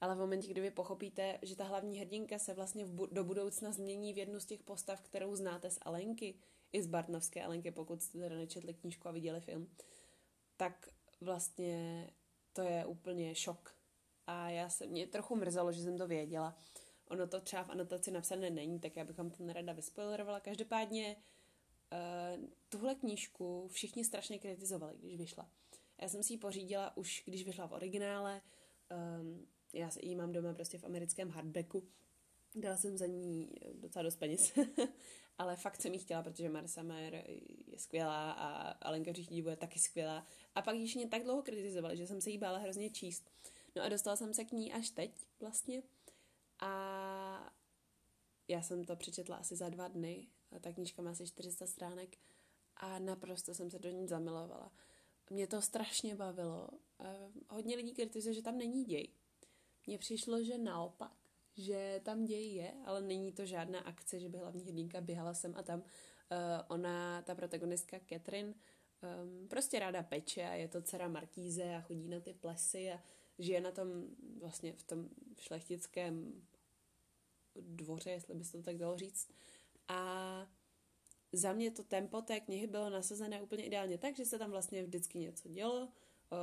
Ale 0.00 0.14
v 0.14 0.18
momentě, 0.18 0.48
kdy 0.48 0.60
vy 0.60 0.70
pochopíte, 0.70 1.38
že 1.42 1.56
ta 1.56 1.64
hlavní 1.64 1.98
hrdinka 1.98 2.38
se 2.38 2.54
vlastně 2.54 2.86
bu- 2.86 3.08
do 3.12 3.24
budoucna 3.24 3.72
změní 3.72 4.12
v 4.12 4.18
jednu 4.18 4.40
z 4.40 4.46
těch 4.46 4.62
postav, 4.62 5.00
kterou 5.00 5.34
znáte 5.34 5.70
z 5.70 5.78
Alenky, 5.82 6.34
i 6.72 6.82
z 6.82 6.86
Bartnovské 6.86 7.44
Alenky, 7.44 7.70
pokud 7.70 8.02
jste 8.02 8.18
teda 8.18 8.36
nečetli 8.36 8.74
knížku 8.74 9.08
a 9.08 9.12
viděli 9.12 9.40
film, 9.40 9.70
tak 10.56 10.88
vlastně 11.20 12.10
to 12.52 12.62
je 12.62 12.86
úplně 12.86 13.34
šok. 13.34 13.74
A 14.26 14.50
já 14.50 14.68
se, 14.68 14.86
mě 14.86 15.06
trochu 15.06 15.36
mrzelo, 15.36 15.72
že 15.72 15.82
jsem 15.82 15.98
to 15.98 16.06
věděla. 16.06 16.56
Ono 17.08 17.26
to 17.26 17.40
třeba 17.40 17.64
v 17.64 17.70
anotaci 17.70 18.10
napsané 18.10 18.50
není, 18.50 18.80
tak 18.80 18.96
já 18.96 19.04
bych 19.04 19.18
vám 19.18 19.30
to 19.30 19.42
nerada 19.42 19.72
vyspoilerovala. 19.72 20.40
Každopádně 20.40 21.16
uh, 21.16 21.22
tuhle 22.68 22.94
knížku 22.94 23.68
všichni 23.68 24.04
strašně 24.04 24.38
kritizovali, 24.38 24.94
když 24.98 25.16
vyšla. 25.16 25.50
Já 26.00 26.08
jsem 26.08 26.22
si 26.22 26.32
ji 26.32 26.38
pořídila 26.38 26.96
už, 26.96 27.22
když 27.26 27.44
vyšla 27.44 27.66
v 27.66 27.72
originále. 27.72 28.42
Um, 29.20 29.46
já 29.72 29.90
ji 30.02 30.16
mám 30.16 30.32
doma 30.32 30.54
prostě 30.54 30.78
v 30.78 30.84
americkém 30.84 31.30
hardbacku. 31.30 31.88
Dala 32.54 32.76
jsem 32.76 32.98
za 32.98 33.06
ní 33.06 33.50
docela 33.72 34.02
dost 34.02 34.16
peněz. 34.16 34.52
Ale 35.38 35.56
fakt 35.56 35.80
jsem 35.80 35.92
ji 35.92 35.98
chtěla, 35.98 36.22
protože 36.22 36.48
Marisa 36.48 36.82
Mayer 36.82 37.14
je 37.66 37.78
skvělá 37.78 38.32
a 38.32 38.70
Alenka 38.70 39.12
Říšní 39.12 39.38
je 39.38 39.56
taky 39.56 39.78
skvělá. 39.78 40.26
A 40.54 40.62
pak 40.62 40.76
již 40.76 40.94
mě 40.94 41.08
tak 41.08 41.22
dlouho 41.22 41.42
kritizovali, 41.42 41.96
že 41.96 42.06
jsem 42.06 42.20
se 42.20 42.30
jí 42.30 42.38
bála 42.38 42.58
hrozně 42.58 42.90
číst. 42.90 43.30
No 43.76 43.82
a 43.82 43.88
dostala 43.88 44.16
jsem 44.16 44.34
se 44.34 44.44
k 44.44 44.52
ní 44.52 44.72
až 44.72 44.90
teď 44.90 45.26
vlastně. 45.40 45.82
A 46.60 47.52
já 48.48 48.62
jsem 48.62 48.84
to 48.84 48.96
přečetla 48.96 49.36
asi 49.36 49.56
za 49.56 49.68
dva 49.68 49.88
dny 49.88 50.28
ta 50.60 50.72
knížka 50.72 51.02
má 51.02 51.10
asi 51.10 51.26
400 51.26 51.66
stránek 51.66 52.16
a 52.76 52.98
naprosto 52.98 53.54
jsem 53.54 53.70
se 53.70 53.78
do 53.78 53.90
ní 53.90 54.08
zamilovala. 54.08 54.72
Mě 55.30 55.46
to 55.46 55.62
strašně 55.62 56.16
bavilo. 56.16 56.68
Hodně 57.50 57.76
lidí 57.76 57.92
kritizuje, 57.92 58.34
že 58.34 58.42
tam 58.42 58.58
není 58.58 58.84
děj. 58.84 59.08
Mně 59.86 59.98
přišlo, 59.98 60.42
že 60.42 60.58
naopak, 60.58 61.16
že 61.56 62.00
tam 62.04 62.24
děj 62.24 62.54
je, 62.54 62.74
ale 62.84 63.02
není 63.02 63.32
to 63.32 63.46
žádná 63.46 63.80
akce, 63.80 64.20
že 64.20 64.28
by 64.28 64.38
hlavní 64.38 64.64
hrdinka 64.64 65.00
běhala 65.00 65.34
sem 65.34 65.54
a 65.56 65.62
tam. 65.62 65.80
Uh, 65.80 65.86
ona, 66.68 67.22
ta 67.22 67.34
protagonistka 67.34 68.00
Catherine, 68.08 68.54
um, 68.54 69.48
prostě 69.48 69.78
ráda 69.78 70.02
peče 70.02 70.42
a 70.42 70.54
je 70.54 70.68
to 70.68 70.82
dcera 70.82 71.08
Markíze 71.08 71.74
a 71.74 71.80
chodí 71.80 72.08
na 72.08 72.20
ty 72.20 72.34
plesy 72.34 72.92
a 72.92 73.02
žije 73.38 73.60
na 73.60 73.70
tom 73.70 73.88
vlastně 74.40 74.72
v 74.72 74.82
tom 74.82 75.08
šlechtickém 75.40 76.42
dvoře, 77.54 78.10
jestli 78.10 78.34
by 78.34 78.44
se 78.44 78.56
to 78.56 78.62
tak 78.62 78.78
dalo 78.78 78.96
říct. 78.96 79.30
A 79.88 80.46
za 81.32 81.52
mě 81.52 81.70
to 81.70 81.82
tempo 81.82 82.22
té 82.22 82.40
knihy 82.40 82.66
bylo 82.66 82.90
nasazené 82.90 83.42
úplně 83.42 83.64
ideálně 83.64 83.98
tak, 83.98 84.16
že 84.16 84.24
se 84.24 84.38
tam 84.38 84.50
vlastně 84.50 84.82
vždycky 84.82 85.18
něco 85.18 85.48
dělo. 85.48 85.88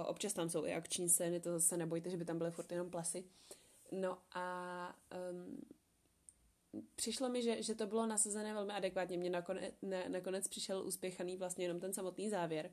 Občas 0.05 0.33
tam 0.33 0.49
jsou 0.49 0.65
i 0.65 0.73
akční 0.73 1.09
scény, 1.09 1.39
to 1.39 1.51
zase 1.51 1.77
nebojte, 1.77 2.09
že 2.09 2.17
by 2.17 2.25
tam 2.25 2.37
byly 2.37 2.51
furt 2.51 2.71
jenom 2.71 2.89
plesy. 2.89 3.23
No 3.91 4.17
a 4.31 4.95
um, 5.31 5.61
přišlo 6.95 7.29
mi, 7.29 7.41
že, 7.41 7.63
že 7.63 7.75
to 7.75 7.87
bylo 7.87 8.05
nasazené 8.05 8.53
velmi 8.53 8.73
adekvátně. 8.73 9.17
Mně 9.17 9.29
nakonec, 9.29 9.73
ne, 9.81 10.09
nakonec 10.09 10.47
přišel 10.47 10.83
uspěchaný 10.87 11.37
vlastně 11.37 11.65
jenom 11.65 11.79
ten 11.79 11.93
samotný 11.93 12.29
závěr. 12.29 12.71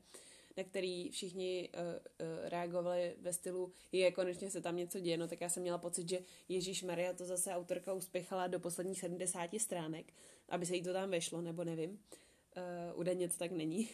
Na 0.57 0.63
který 0.63 1.09
všichni 1.09 1.69
uh, 1.73 1.79
uh, 1.81 2.49
reagovali 2.49 3.15
ve 3.21 3.33
stylu 3.33 3.73
je, 3.91 4.11
konečně 4.11 4.51
se 4.51 4.61
tam 4.61 4.75
něco 4.75 4.99
děje, 4.99 5.17
no 5.17 5.27
tak 5.27 5.41
já 5.41 5.49
jsem 5.49 5.63
měla 5.63 5.77
pocit, 5.77 6.09
že 6.09 6.19
Ježíš 6.49 6.83
Maria 6.83 7.13
to 7.13 7.25
zase 7.25 7.51
autorka 7.51 7.93
uspěchala 7.93 8.47
do 8.47 8.59
posledních 8.59 8.99
70 8.99 9.49
stránek, 9.57 10.13
aby 10.49 10.65
se 10.65 10.75
jí 10.75 10.83
to 10.83 10.93
tam 10.93 11.09
vešlo, 11.09 11.41
nebo 11.41 11.63
nevím. 11.63 11.89
Uh, 11.91 12.99
údajně 12.99 13.29
to 13.29 13.37
tak 13.37 13.51
není. 13.51 13.89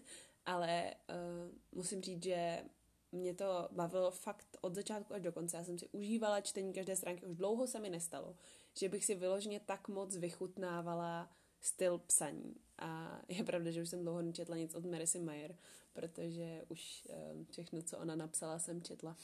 Ale 0.46 0.94
uh, 1.10 1.78
musím 1.78 2.02
říct, 2.02 2.22
že 2.22 2.64
mě 3.12 3.34
to 3.34 3.68
bavilo 3.72 4.10
fakt 4.10 4.56
od 4.60 4.74
začátku 4.74 5.14
až 5.14 5.22
do 5.22 5.32
konce. 5.32 5.56
Já 5.56 5.64
jsem 5.64 5.78
si 5.78 5.88
užívala 5.88 6.40
čtení 6.40 6.72
každé 6.72 6.96
stránky. 6.96 7.26
Už 7.26 7.36
dlouho 7.36 7.66
se 7.66 7.80
mi 7.80 7.90
nestalo, 7.90 8.36
že 8.78 8.88
bych 8.88 9.04
si 9.04 9.14
vyloženě 9.14 9.60
tak 9.60 9.88
moc 9.88 10.16
vychutnávala 10.16 11.30
styl 11.60 11.98
psaní. 11.98 12.56
A 12.78 13.20
je 13.28 13.44
pravda, 13.44 13.70
že 13.70 13.82
už 13.82 13.88
jsem 13.88 14.02
dlouho 14.02 14.22
nečetla 14.22 14.56
nic 14.56 14.74
od 14.74 14.84
Marysy 14.84 15.20
Mayer, 15.20 15.56
protože 15.92 16.64
už 16.68 17.08
um, 17.32 17.46
všechno, 17.50 17.82
co 17.82 17.98
ona 17.98 18.16
napsala, 18.16 18.58
jsem 18.58 18.82
četla. 18.82 19.16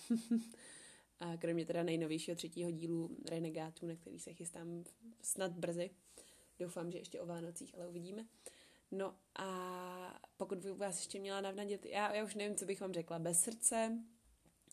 a 1.20 1.36
kromě 1.36 1.66
teda 1.66 1.82
nejnovějšího 1.82 2.36
třetího 2.36 2.70
dílu 2.70 3.16
Renegátů, 3.30 3.86
na 3.86 3.94
který 3.94 4.18
se 4.18 4.32
chystám 4.32 4.84
snad 5.22 5.52
brzy. 5.52 5.90
Doufám, 6.60 6.90
že 6.90 6.98
ještě 6.98 7.20
o 7.20 7.26
Vánocích, 7.26 7.74
ale 7.74 7.88
uvidíme. 7.88 8.26
No 8.90 9.16
a 9.38 10.20
pokud 10.36 10.58
bych 10.58 10.72
vás 10.72 10.98
ještě 10.98 11.18
měla 11.18 11.40
navnadit, 11.40 11.86
já, 11.86 12.14
já 12.14 12.24
už 12.24 12.34
nevím, 12.34 12.56
co 12.56 12.64
bych 12.66 12.80
vám 12.80 12.92
řekla. 12.92 13.18
Bez 13.18 13.42
srdce 13.42 13.98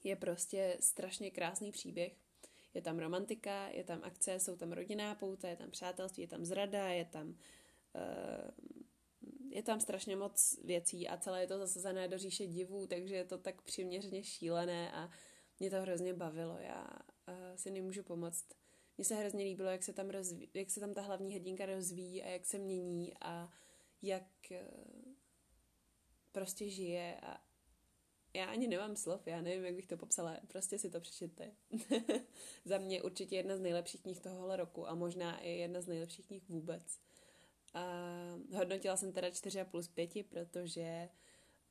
je 0.04 0.16
prostě 0.16 0.78
strašně 0.80 1.32
krásný 1.32 1.72
příběh. 1.72 2.16
Je 2.74 2.82
tam 2.82 3.00
romantika, 3.00 3.68
je 3.68 3.84
tam 3.84 4.00
akce, 4.04 4.40
jsou 4.40 4.56
tam 4.56 4.72
rodinná 4.72 5.16
pouta, 5.16 5.50
je 5.50 5.56
tam 5.56 5.72
přátelství, 5.72 6.24
je 6.24 6.28
tam 6.28 6.46
zrada, 6.46 6.88
je 6.88 7.06
tam 7.06 7.28
uh, 7.28 7.36
je 9.50 9.64
tam 9.64 9.80
strašně 9.80 10.16
moc 10.16 10.60
věcí 10.64 11.08
a 11.08 11.18
celé 11.18 11.42
je 11.42 11.48
to 11.48 11.58
zasazené 11.58 12.08
do 12.08 12.18
říše 12.18 12.48
divů, 12.48 12.88
takže 12.88 13.16
je 13.16 13.26
to 13.26 13.38
tak 13.38 13.62
přiměřeně 13.62 14.24
šílené 14.24 14.92
a 14.92 15.10
mě 15.60 15.70
to 15.70 15.82
hrozně 15.82 16.14
bavilo. 16.14 16.58
Já 16.58 16.88
uh, 17.28 17.56
si 17.56 17.72
nemůžu 17.72 18.04
pomoct. 18.04 18.46
Mně 18.98 19.06
se 19.06 19.16
hrozně 19.16 19.44
líbilo, 19.44 19.70
jak 19.70 19.84
se 19.84 19.94
tam, 19.94 20.10
rozví, 20.10 20.50
jak 20.54 20.70
se 20.70 20.80
tam 20.80 20.94
ta 20.94 21.02
hlavní 21.02 21.34
hrdinka 21.34 21.66
rozvíjí 21.66 22.24
a 22.24 22.28
jak 22.28 22.46
se 22.46 22.58
mění 22.58 23.14
a 23.22 23.54
jak 24.02 24.28
uh, 24.52 25.14
prostě 26.32 26.70
žije 26.70 27.20
a 27.22 27.42
já 28.34 28.46
ani 28.46 28.68
nemám 28.68 28.96
slov, 28.96 29.28
já 29.28 29.42
nevím, 29.42 29.66
jak 29.66 29.76
bych 29.76 29.88
to 29.88 29.98
popsala, 29.98 30.38
prostě 30.48 30.80
si 30.80 30.90
to 30.90 31.00
přečtěte. 31.00 31.52
Za 32.66 32.78
mě 32.78 33.04
určitě 33.04 33.36
jedna 33.36 33.58
z 33.58 33.60
nejlepších 33.60 34.02
knih 34.02 34.20
tohohle 34.20 34.58
roku 34.58 34.90
a 34.90 34.96
možná 34.96 35.40
i 35.40 35.50
jedna 35.50 35.82
z 35.82 35.88
nejlepších 35.88 36.28
knih 36.28 36.44
vůbec. 36.50 37.00
A 37.74 37.84
hodnotila 38.56 38.98
jsem 38.98 39.14
teda 39.14 39.30
4,5 39.30 39.82
z 39.82 39.88
5, 39.88 40.28
protože 40.30 41.10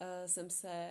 uh, 0.01 0.27
jsem 0.27 0.51
se 0.51 0.91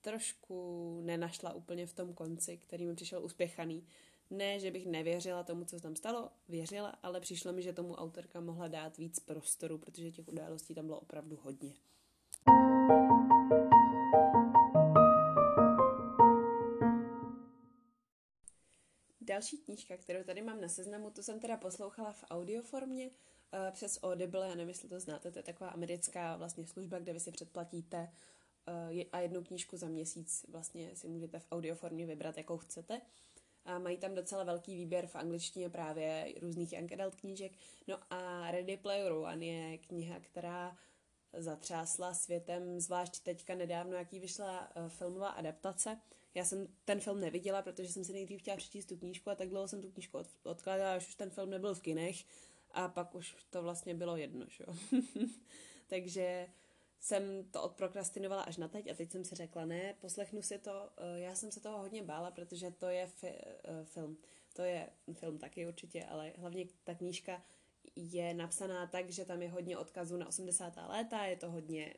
trošku 0.00 1.00
nenašla 1.04 1.52
úplně 1.52 1.86
v 1.86 1.94
tom 1.94 2.14
konci, 2.14 2.56
který 2.56 2.86
mi 2.86 2.94
přišel 2.94 3.24
uspěchaný. 3.24 3.86
Ne, 4.30 4.60
že 4.60 4.70
bych 4.70 4.86
nevěřila 4.86 5.42
tomu, 5.42 5.64
co 5.64 5.76
se 5.76 5.82
tam 5.82 5.96
stalo, 5.96 6.30
věřila, 6.48 6.88
ale 6.88 7.20
přišlo 7.20 7.52
mi, 7.52 7.62
že 7.62 7.72
tomu 7.72 7.94
autorka 7.94 8.40
mohla 8.40 8.68
dát 8.68 8.98
víc 8.98 9.20
prostoru, 9.20 9.78
protože 9.78 10.10
těch 10.10 10.28
událostí 10.28 10.74
tam 10.74 10.86
bylo 10.86 11.00
opravdu 11.00 11.38
hodně. 11.42 11.74
Další 19.20 19.58
knížka, 19.58 19.96
kterou 19.96 20.24
tady 20.24 20.42
mám 20.42 20.60
na 20.60 20.68
seznamu, 20.68 21.10
to 21.10 21.22
jsem 21.22 21.40
teda 21.40 21.56
poslouchala 21.56 22.12
v 22.12 22.24
audioformě 22.30 23.10
uh, 23.10 23.70
přes 23.72 23.98
Audible, 24.02 24.48
já 24.48 24.54
nevím, 24.54 24.68
jestli 24.68 24.88
to 24.88 25.00
znáte, 25.00 25.30
to 25.30 25.38
je 25.38 25.42
taková 25.42 25.70
americká 25.70 26.36
vlastně 26.36 26.66
služba, 26.66 26.98
kde 26.98 27.12
vy 27.12 27.20
si 27.20 27.32
předplatíte 27.32 28.12
uh, 28.92 29.02
a 29.12 29.20
jednu 29.20 29.44
knížku 29.44 29.76
za 29.76 29.88
měsíc 29.88 30.46
vlastně 30.48 30.96
si 30.96 31.08
můžete 31.08 31.38
v 31.38 31.46
audioformě 31.50 32.06
vybrat, 32.06 32.36
jakou 32.36 32.58
chcete. 32.58 33.00
A 33.66 33.78
mají 33.78 33.96
tam 33.96 34.14
docela 34.14 34.44
velký 34.44 34.76
výběr 34.76 35.06
v 35.06 35.16
angličtině 35.16 35.70
právě 35.70 36.34
různých 36.42 36.72
young 36.72 36.92
adult 36.92 37.14
knížek. 37.14 37.52
No 37.86 37.98
a 38.10 38.50
Ready 38.50 38.76
Player 38.76 39.12
One 39.12 39.46
je 39.46 39.78
kniha, 39.78 40.20
která 40.20 40.76
zatřásla 41.32 42.14
světem, 42.14 42.80
zvlášť 42.80 43.20
teďka 43.22 43.54
nedávno, 43.54 43.96
jaký 43.96 44.20
vyšla 44.20 44.76
uh, 44.76 44.88
filmová 44.88 45.28
adaptace. 45.28 46.00
Já 46.34 46.44
jsem 46.44 46.68
ten 46.84 47.00
film 47.00 47.20
neviděla, 47.20 47.62
protože 47.62 47.92
jsem 47.92 48.04
si 48.04 48.12
nejdřív 48.12 48.40
chtěla 48.40 48.56
přečíst 48.56 48.86
tu 48.86 48.96
knížku 48.96 49.30
a 49.30 49.34
tak 49.34 49.48
dlouho 49.48 49.68
jsem 49.68 49.82
tu 49.82 49.90
knížku 49.90 50.18
od, 50.18 50.26
odkládala, 50.42 50.94
až 50.94 51.08
už 51.08 51.14
ten 51.14 51.30
film 51.30 51.50
nebyl 51.50 51.74
v 51.74 51.80
kinech 51.80 52.24
a 52.70 52.88
pak 52.88 53.14
už 53.14 53.36
to 53.50 53.62
vlastně 53.62 53.94
bylo 53.94 54.16
jedno, 54.16 54.46
že? 54.48 54.64
Takže 55.86 56.46
jsem 57.00 57.44
to 57.50 57.62
odprokrastinovala 57.62 58.42
až 58.42 58.56
na 58.56 58.68
teď 58.68 58.90
a 58.90 58.94
teď 58.94 59.10
jsem 59.10 59.24
si 59.24 59.34
řekla, 59.34 59.64
ne, 59.64 59.94
poslechnu 60.00 60.42
si 60.42 60.58
to, 60.58 60.90
eh, 60.96 61.20
já 61.20 61.34
jsem 61.34 61.52
se 61.52 61.60
toho 61.60 61.78
hodně 61.78 62.02
bála, 62.02 62.30
protože 62.30 62.70
to 62.70 62.88
je 62.88 63.06
fi- 63.06 63.38
eh, 63.64 63.84
film, 63.84 64.16
to 64.52 64.62
je 64.62 64.90
film 65.12 65.38
taky 65.38 65.66
určitě, 65.66 66.04
ale 66.04 66.32
hlavně 66.38 66.66
ta 66.84 66.94
knížka 66.94 67.42
je 67.96 68.34
napsaná 68.34 68.86
tak, 68.86 69.10
že 69.10 69.24
tam 69.24 69.42
je 69.42 69.48
hodně 69.48 69.78
odkazů 69.78 70.16
na 70.16 70.28
80. 70.28 70.88
léta, 70.88 71.24
je 71.24 71.36
to 71.36 71.50
hodně, 71.50 71.94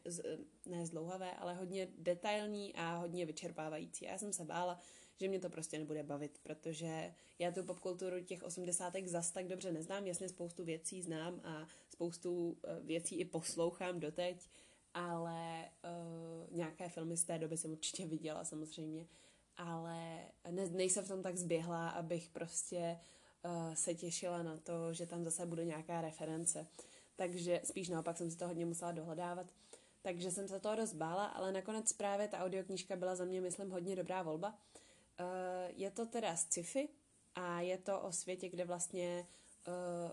ne 0.66 0.86
zdlouhavé, 0.86 1.32
ale 1.32 1.54
hodně 1.54 1.88
detailní 1.98 2.74
a 2.74 2.96
hodně 2.96 3.26
vyčerpávající. 3.26 4.04
Já 4.04 4.18
jsem 4.18 4.32
se 4.32 4.44
bála, 4.44 4.80
že 5.20 5.28
mě 5.28 5.40
to 5.40 5.50
prostě 5.50 5.78
nebude 5.78 6.02
bavit, 6.02 6.38
protože 6.42 7.14
já 7.38 7.52
tu 7.52 7.64
popkulturu 7.64 8.24
těch 8.24 8.42
80. 8.42 9.08
zas 9.08 9.30
tak 9.30 9.48
dobře 9.48 9.72
neznám, 9.72 10.06
jasně 10.06 10.28
spoustu 10.28 10.64
věcí 10.64 11.02
znám 11.02 11.40
a 11.44 11.66
spoustu 11.90 12.58
eh, 12.64 12.80
věcí 12.82 13.18
i 13.18 13.24
poslouchám 13.24 14.00
doteď, 14.00 14.48
ale 14.98 15.64
uh, 15.84 16.56
nějaké 16.56 16.88
filmy 16.88 17.16
z 17.16 17.24
té 17.24 17.38
doby 17.38 17.56
jsem 17.56 17.70
určitě 17.70 18.06
viděla 18.06 18.44
samozřejmě, 18.44 19.06
ale 19.56 20.18
ne, 20.50 20.68
nejsem 20.68 21.04
v 21.04 21.08
tom 21.08 21.22
tak 21.22 21.36
zběhla, 21.36 21.88
abych 21.88 22.28
prostě 22.28 22.98
uh, 23.44 23.74
se 23.74 23.94
těšila 23.94 24.42
na 24.42 24.56
to, 24.56 24.92
že 24.92 25.06
tam 25.06 25.24
zase 25.24 25.46
bude 25.46 25.64
nějaká 25.64 26.00
reference. 26.00 26.66
Takže 27.16 27.60
spíš 27.64 27.88
naopak 27.88 28.16
jsem 28.16 28.30
si 28.30 28.36
to 28.36 28.46
hodně 28.46 28.66
musela 28.66 28.92
dohledávat. 28.92 29.46
Takže 30.02 30.30
jsem 30.30 30.48
se 30.48 30.60
toho 30.60 30.76
dost 30.76 30.94
bála, 30.94 31.26
ale 31.26 31.52
nakonec 31.52 31.92
právě 31.92 32.28
ta 32.28 32.38
audioknížka 32.38 32.96
byla 32.96 33.14
za 33.14 33.24
mě, 33.24 33.40
myslím, 33.40 33.70
hodně 33.70 33.96
dobrá 33.96 34.22
volba. 34.22 34.48
Uh, 34.48 35.26
je 35.76 35.90
to 35.90 36.06
teda 36.06 36.36
sci-fi 36.36 36.88
a 37.34 37.60
je 37.60 37.78
to 37.78 38.00
o 38.00 38.12
světě, 38.12 38.48
kde 38.48 38.64
vlastně 38.64 39.26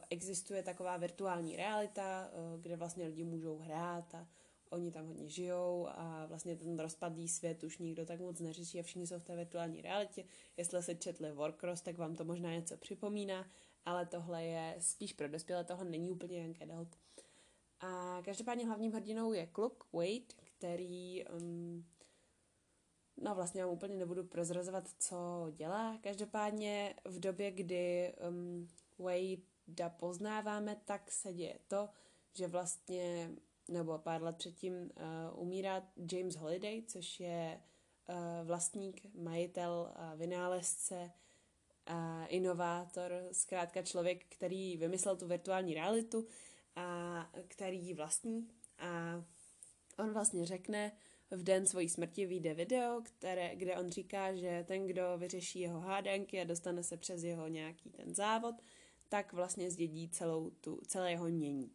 existuje 0.10 0.64
taková 0.64 0.98
virtuální 0.98 1.56
realita, 1.56 2.30
kde 2.62 2.76
vlastně 2.76 3.06
lidi 3.06 3.24
můžou 3.24 3.58
hrát 3.58 4.16
a 4.16 4.28
oni 4.70 4.92
tam 4.92 5.08
hodně 5.08 5.30
žijou 5.30 5.88
a 5.90 6.26
vlastně 6.26 6.56
ten 6.56 6.80
rozpadlý 6.80 7.28
svět 7.28 7.64
už 7.64 7.78
nikdo 7.78 8.06
tak 8.06 8.20
moc 8.20 8.40
neřeší 8.40 8.80
a 8.80 8.84
všichni 8.84 9.08
jsou 9.08 9.20
v 9.20 9.24
té 9.24 9.36
virtuální 9.36 9.82
realitě. 9.82 10.26
Jestli 10.58 10.84
se 10.84 10.96
četli 10.96 11.32
Warcross, 11.32 11.82
tak 11.82 11.98
vám 11.98 12.16
to 12.16 12.26
možná 12.26 12.52
něco 12.52 12.78
připomíná, 12.78 13.48
ale 13.86 14.06
tohle 14.06 14.44
je 14.44 14.76
spíš 14.80 15.14
pro 15.14 15.28
dospělé, 15.28 15.64
tohle 15.64 15.86
není 15.86 16.12
úplně 16.12 16.44
young 16.44 16.62
adult. 16.62 16.98
A 17.80 18.22
každopádně 18.26 18.66
hlavním 18.66 18.92
hrdinou 18.92 19.34
je 19.34 19.48
kluk 19.48 19.88
Wade, 19.94 20.36
který 20.44 21.26
um, 21.26 21.86
no 23.18 23.36
vlastně 23.36 23.62
já 23.62 23.68
úplně 23.68 23.96
nebudu 23.96 24.24
prozrazovat, 24.24 24.90
co 25.00 25.48
dělá. 25.52 25.98
Každopádně 26.02 26.96
v 27.06 27.20
době, 27.20 27.52
kdy 27.52 28.14
um, 28.30 28.68
Wade 29.00 29.90
poznáváme, 29.98 30.82
tak 30.86 31.12
se 31.12 31.34
děje 31.34 31.60
to, 31.68 31.90
že 32.34 32.48
vlastně 32.48 33.32
nebo 33.70 33.98
pár 33.98 34.24
let 34.24 34.36
předtím 34.38 34.74
uh, 34.74 34.90
umírá 35.42 35.88
James 36.12 36.36
Holiday, 36.36 36.84
což 36.88 37.20
je 37.20 37.62
uh, 38.10 38.48
vlastník, 38.48 39.16
majitel, 39.16 39.94
uh, 39.98 40.20
vynálezce, 40.20 41.12
uh, 41.90 42.26
inovátor, 42.28 43.12
zkrátka 43.32 43.82
člověk, 43.82 44.26
který 44.30 44.78
vymyslel 44.78 45.16
tu 45.16 45.28
virtuální 45.28 45.74
realitu 45.74 46.28
a 46.76 47.30
který 47.48 47.80
ji 47.80 47.94
vlastní 47.94 48.48
a 48.80 49.24
on 49.98 50.14
vlastně 50.14 50.46
řekne, 50.46 50.92
v 51.32 51.44
den 51.44 51.66
svojí 51.66 51.90
smrti 51.90 52.26
vyjde 52.26 52.54
video, 52.54 53.02
které, 53.04 53.56
kde 53.56 53.78
on 53.78 53.90
říká, 53.90 54.36
že 54.36 54.66
ten, 54.68 54.88
kdo 54.88 55.18
vyřeší 55.18 55.60
jeho 55.60 55.80
hádanky 55.80 56.42
a 56.42 56.44
dostane 56.44 56.84
se 56.84 56.98
přes 56.98 57.24
jeho 57.24 57.48
nějaký 57.48 57.90
ten 57.90 58.16
závod, 58.16 58.56
tak 59.10 59.34
vlastně 59.34 59.72
zdědí 59.72 60.10
celou 60.10 60.50
tu, 60.50 60.82
celé 60.88 61.12
jeho 61.12 61.26
mění. 61.26 61.72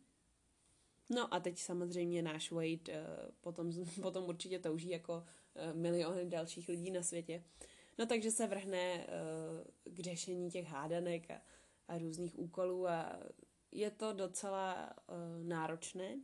No 1.10 1.34
a 1.34 1.40
teď 1.40 1.58
samozřejmě 1.58 2.22
náš 2.22 2.50
Wade 2.50 2.68
uh, 2.68 3.30
potom, 3.40 3.72
potom 4.02 4.24
určitě 4.24 4.58
touží 4.58 4.90
jako 4.90 5.14
uh, 5.14 5.78
miliony 5.78 6.24
dalších 6.24 6.68
lidí 6.68 6.90
na 6.90 7.02
světě. 7.02 7.44
No 7.98 8.06
takže 8.06 8.30
se 8.30 8.46
vrhne 8.46 9.06
uh, 9.06 9.94
k 9.94 10.00
řešení 10.00 10.50
těch 10.50 10.66
hádanek 10.66 11.30
a, 11.30 11.42
a 11.88 11.98
různých 11.98 12.38
úkolů 12.38 12.88
a 12.88 13.18
je 13.72 13.90
to 13.90 14.12
docela 14.12 14.92
uh, 15.08 15.46
náročné 15.48 16.20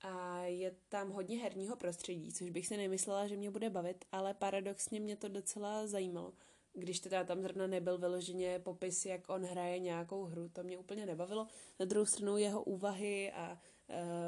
a 0.00 0.42
je 0.42 0.74
tam 0.88 1.10
hodně 1.10 1.38
herního 1.38 1.76
prostředí, 1.76 2.32
což 2.32 2.50
bych 2.50 2.66
si 2.66 2.76
nemyslela, 2.76 3.26
že 3.26 3.36
mě 3.36 3.50
bude 3.50 3.70
bavit, 3.70 4.04
ale 4.12 4.34
paradoxně 4.34 5.00
mě 5.00 5.16
to 5.16 5.28
docela 5.28 5.86
zajímalo. 5.86 6.32
Když 6.78 7.00
teda 7.00 7.24
tam 7.24 7.42
zrovna 7.42 7.66
nebyl 7.66 7.98
vyloženě 7.98 8.58
popis, 8.58 9.06
jak 9.06 9.28
on 9.28 9.44
hraje 9.44 9.78
nějakou 9.78 10.24
hru, 10.24 10.48
to 10.48 10.62
mě 10.62 10.78
úplně 10.78 11.06
nebavilo. 11.06 11.46
Na 11.78 11.86
druhou 11.86 12.06
stranu 12.06 12.36
jeho 12.36 12.62
úvahy 12.62 13.32
a 13.32 13.60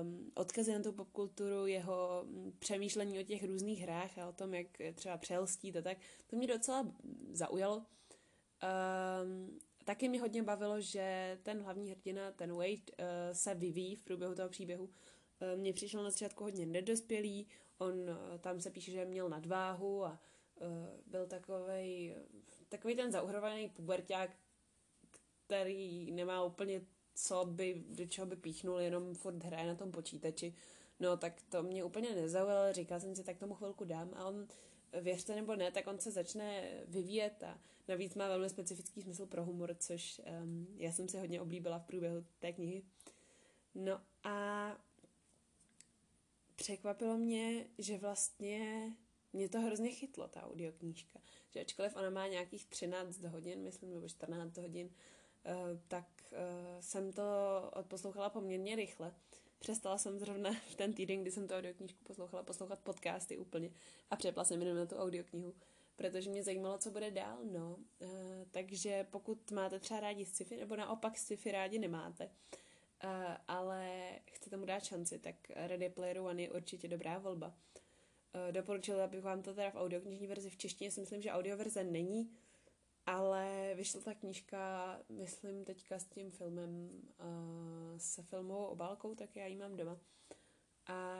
um, 0.02 0.30
odkazy 0.34 0.72
na 0.72 0.82
tu 0.82 0.92
popkulturu, 0.92 1.66
jeho 1.66 2.24
mm, 2.26 2.52
přemýšlení 2.58 3.20
o 3.20 3.22
těch 3.22 3.44
různých 3.44 3.80
hrách 3.80 4.18
a 4.18 4.28
o 4.28 4.32
tom, 4.32 4.54
jak 4.54 4.66
třeba 4.94 5.18
přelstít 5.18 5.76
a 5.76 5.82
tak, 5.82 5.98
to 6.26 6.36
mě 6.36 6.46
docela 6.46 6.92
zaujalo. 7.32 7.76
Um, 7.76 9.58
taky 9.84 10.08
mě 10.08 10.20
hodně 10.20 10.42
bavilo, 10.42 10.80
že 10.80 11.38
ten 11.42 11.62
hlavní 11.62 11.90
hrdina, 11.90 12.32
ten 12.32 12.52
Wade, 12.52 12.70
uh, 12.72 13.06
se 13.32 13.54
vyvíjí 13.54 13.96
v 13.96 14.02
průběhu 14.02 14.34
toho 14.34 14.48
příběhu. 14.48 14.84
Uh, 14.84 14.90
mně 15.56 15.72
přišel 15.72 16.02
na 16.02 16.10
začátku 16.10 16.44
hodně 16.44 16.66
nedospělý, 16.66 17.46
on 17.78 17.94
uh, 18.00 18.38
tam 18.40 18.60
se 18.60 18.70
píše, 18.70 18.90
že 18.90 19.04
měl 19.04 19.28
nadváhu 19.28 20.04
a 20.04 20.20
byl 21.06 21.26
takovej, 21.26 22.16
takový 22.68 22.96
ten 22.96 23.12
zauhrovaný 23.12 23.68
puberták, 23.68 24.30
který 25.46 26.10
nemá 26.10 26.44
úplně 26.44 26.80
co 27.14 27.44
by, 27.44 27.84
do 27.88 28.06
čeho 28.06 28.26
by 28.26 28.36
píchnul, 28.36 28.80
jenom 28.80 29.14
furt 29.14 29.44
hraje 29.44 29.66
na 29.66 29.74
tom 29.74 29.90
počítači. 29.90 30.54
No 31.00 31.16
tak 31.16 31.42
to 31.48 31.62
mě 31.62 31.84
úplně 31.84 32.14
nezaujalo, 32.14 32.72
říkal 32.72 33.00
jsem 33.00 33.16
si, 33.16 33.24
tak 33.24 33.38
tomu 33.38 33.54
chvilku 33.54 33.84
dám 33.84 34.10
a 34.14 34.24
on, 34.24 34.48
věřte 35.00 35.34
nebo 35.34 35.56
ne, 35.56 35.70
tak 35.70 35.86
on 35.86 35.98
se 35.98 36.10
začne 36.10 36.70
vyvíjet 36.86 37.42
a 37.42 37.58
navíc 37.88 38.14
má 38.14 38.28
velmi 38.28 38.50
specifický 38.50 39.02
smysl 39.02 39.26
pro 39.26 39.44
humor, 39.44 39.76
což 39.78 40.20
um, 40.42 40.66
já 40.76 40.92
jsem 40.92 41.08
si 41.08 41.18
hodně 41.18 41.40
oblíbila 41.40 41.78
v 41.78 41.86
průběhu 41.86 42.24
té 42.38 42.52
knihy. 42.52 42.82
No 43.74 44.00
a 44.24 44.76
překvapilo 46.56 47.16
mě, 47.16 47.66
že 47.78 47.98
vlastně 47.98 48.92
mě 49.32 49.48
to 49.48 49.60
hrozně 49.60 49.90
chytlo, 49.90 50.28
ta 50.28 50.42
audioknížka. 50.42 51.20
Že 51.50 51.60
ačkoliv 51.60 51.96
ona 51.96 52.10
má 52.10 52.26
nějakých 52.26 52.66
13 52.66 53.22
hodin, 53.24 53.62
myslím, 53.62 53.90
nebo 53.90 54.08
14 54.08 54.56
hodin, 54.56 54.86
uh, 54.86 55.78
tak 55.88 56.06
uh, 56.32 56.80
jsem 56.80 57.12
to 57.12 57.22
odposlouchala 57.72 58.30
poměrně 58.30 58.76
rychle. 58.76 59.14
Přestala 59.58 59.98
jsem 59.98 60.18
zrovna 60.18 60.50
v 60.70 60.74
ten 60.74 60.92
týden, 60.92 61.22
kdy 61.22 61.30
jsem 61.30 61.48
tu 61.48 61.54
audioknížku 61.54 62.04
poslouchala, 62.04 62.42
poslouchat 62.42 62.78
podcasty 62.78 63.38
úplně 63.38 63.70
a 64.10 64.16
přepla 64.16 64.44
jsem 64.44 64.60
jenom 64.60 64.76
na 64.76 64.86
tu 64.86 64.96
audioknihu, 64.96 65.54
protože 65.96 66.30
mě 66.30 66.42
zajímalo, 66.42 66.78
co 66.78 66.90
bude 66.90 67.10
dál, 67.10 67.38
no. 67.44 67.76
Uh, 67.98 68.08
takže 68.50 69.06
pokud 69.10 69.50
máte 69.50 69.80
třeba 69.80 70.00
rádi 70.00 70.24
sci-fi, 70.24 70.56
nebo 70.56 70.76
naopak 70.76 71.18
sci-fi 71.18 71.52
rádi 71.52 71.78
nemáte, 71.78 72.30
ale 73.48 74.10
chcete 74.32 74.56
mu 74.56 74.64
dát 74.64 74.84
šanci, 74.84 75.18
tak 75.18 75.34
Ready 75.50 75.88
Player 75.88 76.18
One 76.18 76.42
je 76.42 76.50
určitě 76.50 76.88
dobrá 76.88 77.18
volba. 77.18 77.54
Uh, 78.34 78.52
doporučila 78.52 79.06
bych 79.06 79.22
vám 79.22 79.42
to 79.42 79.54
teda 79.54 79.70
v 79.70 79.76
audioknižní 79.76 80.26
verzi 80.26 80.50
v 80.50 80.56
češtině, 80.56 80.90
si 80.90 81.00
myslím, 81.00 81.22
že 81.22 81.30
audioverze 81.30 81.84
není, 81.84 82.30
ale 83.06 83.72
vyšla 83.74 84.00
ta 84.00 84.14
knížka, 84.14 85.00
myslím 85.08 85.64
teďka 85.64 85.98
s 85.98 86.04
tím 86.04 86.30
filmem, 86.30 86.90
uh, 87.18 87.98
se 87.98 88.22
filmovou 88.22 88.64
obálkou, 88.64 89.14
tak 89.14 89.36
já 89.36 89.46
ji 89.46 89.56
mám 89.56 89.76
doma. 89.76 89.98
A 90.86 91.16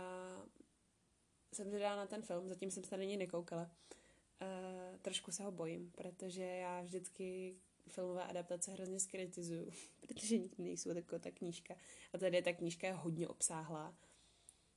jsem 1.53 1.69
zvědavá 1.69 1.97
na 1.97 2.07
ten 2.07 2.23
film, 2.23 2.49
zatím 2.49 2.71
jsem 2.71 2.85
se 2.85 2.97
na 2.97 3.05
něj 3.05 3.17
nekoukala. 3.17 3.63
Uh, 3.63 4.99
trošku 4.99 5.33
se 5.33 5.43
ho 5.43 5.53
bojím, 5.53 5.91
protože 5.91 6.43
já 6.43 6.83
vždycky 6.83 7.57
filmové 7.89 8.25
adaptace 8.25 8.73
hrozně 8.73 9.01
skritizuju, 9.01 9.71
protože 10.01 10.39
nikdy 10.39 10.63
nejsou 10.63 10.95
taková 10.95 11.19
ta 11.19 11.31
knížka. 11.31 11.75
A 12.13 12.19
tady 12.19 12.43
ta 12.43 12.53
knížka 12.53 12.87
je 12.87 12.93
hodně 12.93 13.29
obsáhlá. 13.29 13.95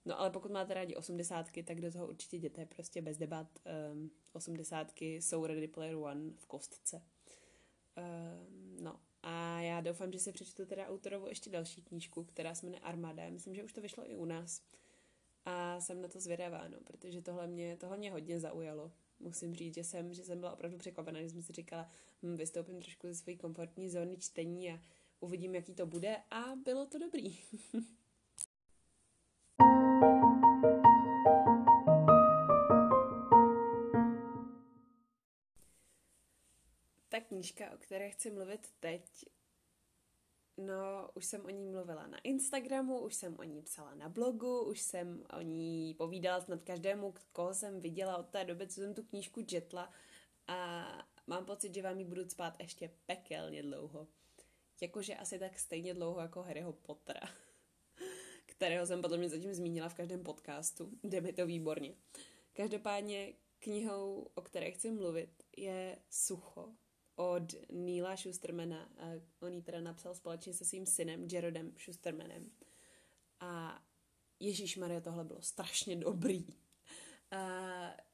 No 0.06 0.20
ale 0.20 0.30
pokud 0.30 0.52
máte 0.52 0.74
rádi 0.74 0.96
osmdesátky, 0.96 1.64
tak 1.64 1.82
do 1.82 1.92
toho 1.92 2.08
určitě 2.08 2.38
jděte, 2.38 2.66
prostě 2.66 3.02
bez 3.02 3.18
debat. 3.18 3.48
Um, 3.92 4.12
osmdesátky 4.34 5.16
jsou 5.16 5.46
Ready 5.46 5.68
Player 5.68 5.96
One 5.96 6.32
v 6.38 6.46
kostce. 6.46 7.02
Um, 7.98 8.84
no 8.84 9.00
a 9.24 9.60
já 9.62 9.82
doufám, 9.82 10.12
že 10.12 10.20
si 10.20 10.32
přečtu 10.32 10.66
teda 10.66 10.88
autorovu 10.88 11.28
ještě 11.28 11.50
další 11.50 11.82
knížku, 11.82 12.24
která 12.24 12.56
se 12.56 12.66
jmenuje 12.66 12.80
Armada. 12.80 13.30
Myslím, 13.30 13.56
že 13.56 13.64
už 13.64 13.74
to 13.74 13.82
vyšlo 13.82 14.12
i 14.12 14.16
u 14.16 14.26
nás. 14.26 14.62
A 15.46 15.80
jsem 15.80 16.02
na 16.02 16.08
to 16.08 16.20
zvědavá, 16.20 16.68
no, 16.68 16.78
protože 16.84 17.22
tohle 17.22 17.48
mě, 17.48 17.78
tohle 17.78 17.98
mě 17.98 18.12
hodně 18.12 18.40
zaujalo. 18.40 18.92
Musím 19.20 19.56
říct, 19.56 19.76
že 19.76 19.84
jsem, 19.84 20.14
že 20.14 20.24
jsem 20.24 20.40
byla 20.40 20.54
opravdu 20.54 20.78
překvapená, 20.78 21.22
že 21.22 21.30
jsem 21.30 21.42
si 21.42 21.54
říkala, 21.54 21.90
hm, 22.24 22.38
vystoupím 22.38 22.82
trošku 22.82 23.08
ze 23.08 23.16
své 23.16 23.36
komfortní 23.36 23.90
zóny 23.90 24.18
čtení 24.18 24.72
a 24.72 24.80
uvidím, 25.20 25.56
jaký 25.56 25.74
to 25.74 25.86
bude 25.86 26.18
a 26.32 26.56
bylo 26.64 26.86
to 26.86 26.98
dobrý. 26.98 27.38
knížka, 37.34 37.72
o 37.74 37.78
které 37.78 38.10
chci 38.10 38.32
mluvit 38.32 38.70
teď, 38.80 39.26
no, 40.58 41.10
už 41.14 41.26
jsem 41.26 41.46
o 41.46 41.50
ní 41.50 41.66
mluvila 41.66 42.08
na 42.08 42.20
Instagramu, 42.20 43.00
už 43.00 43.16
jsem 43.16 43.40
o 43.40 43.44
ní 43.44 43.62
psala 43.62 43.96
na 43.96 44.10
blogu, 44.10 44.64
už 44.64 44.82
jsem 44.82 45.26
o 45.38 45.42
ní 45.42 45.94
povídala 45.94 46.42
snad 46.42 46.64
každému, 46.64 47.14
koho 47.32 47.54
jsem 47.54 47.80
viděla 47.80 48.18
od 48.18 48.30
té 48.30 48.46
doby, 48.46 48.68
co 48.68 48.74
jsem 48.74 48.94
tu 48.94 49.04
knížku 49.04 49.42
četla 49.42 49.94
a 50.48 50.88
mám 51.28 51.46
pocit, 51.46 51.74
že 51.74 51.82
vám 51.82 52.00
ji 52.00 52.06
budu 52.06 52.30
spát 52.30 52.60
ještě 52.60 52.92
pekelně 53.06 53.64
dlouho. 53.64 54.08
Jakože 54.82 55.16
asi 55.16 55.40
tak 55.40 55.60
stejně 55.60 55.94
dlouho 55.94 56.20
jako 56.20 56.42
Harryho 56.42 56.74
Pottera, 56.74 57.30
kterého 58.46 58.86
jsem 58.86 59.02
podle 59.02 59.18
mě 59.18 59.30
zatím 59.30 59.54
zmínila 59.54 59.90
v 59.90 59.94
každém 59.94 60.24
podcastu. 60.24 60.92
Jde 61.04 61.22
mi 61.22 61.34
to 61.34 61.46
výborně. 61.46 61.96
Každopádně 62.54 63.34
knihou, 63.60 64.32
o 64.36 64.42
které 64.42 64.72
chci 64.72 64.92
mluvit, 64.92 65.44
je 65.58 65.98
Sucho 66.10 66.74
od 67.16 67.54
Neila 67.72 68.18
Schustermana. 68.18 68.90
On 69.42 69.54
ji 69.54 69.62
teda 69.62 69.82
napsal 69.82 70.16
společně 70.16 70.54
se 70.54 70.66
svým 70.66 70.86
synem 70.86 71.28
Jarodem 71.32 71.74
Schustermanem. 71.78 72.52
A 73.40 73.82
Ježíš 74.40 74.78
Maria, 74.78 75.02
tohle 75.02 75.24
bylo 75.24 75.42
strašně 75.42 75.96
dobrý. 75.96 76.48
A 77.32 77.38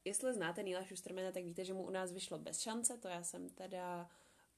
jestli 0.04 0.34
znáte 0.34 0.62
Neila 0.62 0.84
Schustermana, 0.84 1.32
tak 1.32 1.44
víte, 1.44 1.64
že 1.64 1.74
mu 1.74 1.86
u 1.86 1.90
nás 1.90 2.12
vyšlo 2.12 2.38
bez 2.38 2.60
šance, 2.60 2.98
to 2.98 3.08
já 3.08 3.22
jsem 3.22 3.48
teda 3.48 4.10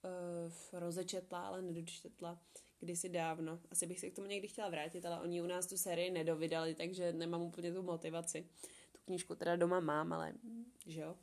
uh, 0.05 0.81
rozečetla, 0.81 1.47
ale 1.47 1.63
nedočetla 1.63 2.41
kdysi 2.81 3.09
dávno. 3.09 3.61
Asi 3.71 3.87
bych 3.87 4.01
se 4.01 4.11
k 4.11 4.15
tomu 4.15 4.29
někdy 4.29 4.49
chtěla 4.49 4.69
vrátit, 4.69 5.07
ale 5.07 5.21
oni 5.21 5.43
u 5.43 5.47
nás 5.47 5.67
tu 5.67 5.77
sérii 5.77 6.11
nedovydali, 6.11 6.75
takže 6.75 7.13
nemám 7.13 7.43
úplně 7.43 7.73
tu 7.73 7.83
motivaci. 7.83 8.49
Tu 8.93 8.99
knížku 9.05 9.35
teda 9.35 9.57
doma 9.57 9.81
mám, 9.81 10.13
ale 10.13 10.33
že 10.87 11.01
jo. 11.01 11.17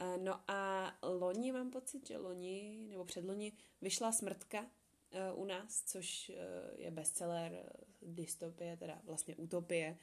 Uh, 0.00 0.22
no 0.22 0.40
a 0.50 0.92
loni 1.02 1.52
mám 1.52 1.70
pocit, 1.70 2.06
že 2.06 2.18
loni 2.18 2.86
nebo 2.88 3.04
předloni 3.04 3.52
vyšla 3.80 4.12
Smrtka 4.12 4.60
uh, 4.60 5.40
u 5.40 5.44
nás, 5.44 5.82
což 5.82 6.30
uh, 6.30 6.80
je 6.80 6.90
bestseller 6.90 7.72
dystopie, 8.02 8.76
teda 8.76 9.00
vlastně 9.04 9.36
utopie, 9.36 9.98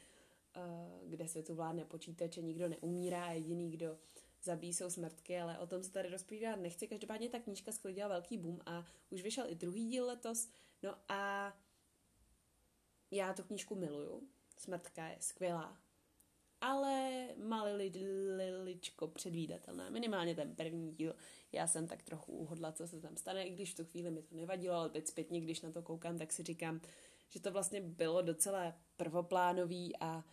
kde 1.03 1.27
světu 1.27 1.55
vládne 1.55 1.85
počítače, 1.85 2.41
nikdo 2.41 2.67
neumírá, 2.67 3.31
jediný, 3.31 3.71
kdo 3.71 3.97
zabíjí 4.43 4.73
jsou 4.73 4.89
smrtky, 4.89 5.39
ale 5.39 5.59
o 5.59 5.67
tom 5.67 5.83
se 5.83 5.91
tady 5.91 6.09
rozpovídat 6.09 6.59
nechci. 6.59 6.87
Každopádně 6.87 7.29
ta 7.29 7.39
knížka 7.39 7.71
sklidila 7.71 8.07
velký 8.07 8.37
boom 8.37 8.59
a 8.65 8.85
už 9.09 9.21
vyšel 9.21 9.45
i 9.49 9.55
druhý 9.55 9.89
díl 9.89 10.05
letos. 10.05 10.49
No 10.83 10.95
a 11.09 11.53
já 13.11 13.33
tu 13.33 13.43
knížku 13.43 13.75
miluju. 13.75 14.27
Smrtka 14.57 15.07
je 15.07 15.17
skvělá. 15.19 15.82
Ale 16.63 17.27
malý 17.37 17.91
liličko 18.35 19.07
předvídatelná. 19.07 19.89
Minimálně 19.89 20.35
ten 20.35 20.55
první 20.55 20.91
díl. 20.91 21.15
Já 21.51 21.67
jsem 21.67 21.87
tak 21.87 22.03
trochu 22.03 22.31
uhodla, 22.31 22.71
co 22.71 22.87
se 22.87 23.01
tam 23.01 23.17
stane, 23.17 23.47
i 23.47 23.53
když 23.53 23.73
v 23.73 23.75
tu 23.75 23.85
chvíli 23.85 24.11
mi 24.11 24.21
to 24.21 24.35
nevadilo, 24.35 24.75
ale 24.75 24.89
teď 24.89 25.07
zpětně, 25.07 25.41
když 25.41 25.61
na 25.61 25.71
to 25.71 25.81
koukám, 25.81 26.17
tak 26.17 26.33
si 26.33 26.43
říkám, 26.43 26.81
že 27.29 27.39
to 27.39 27.51
vlastně 27.51 27.81
bylo 27.81 28.21
docela 28.21 28.73
prvoplánový 28.97 29.95
a 29.99 30.23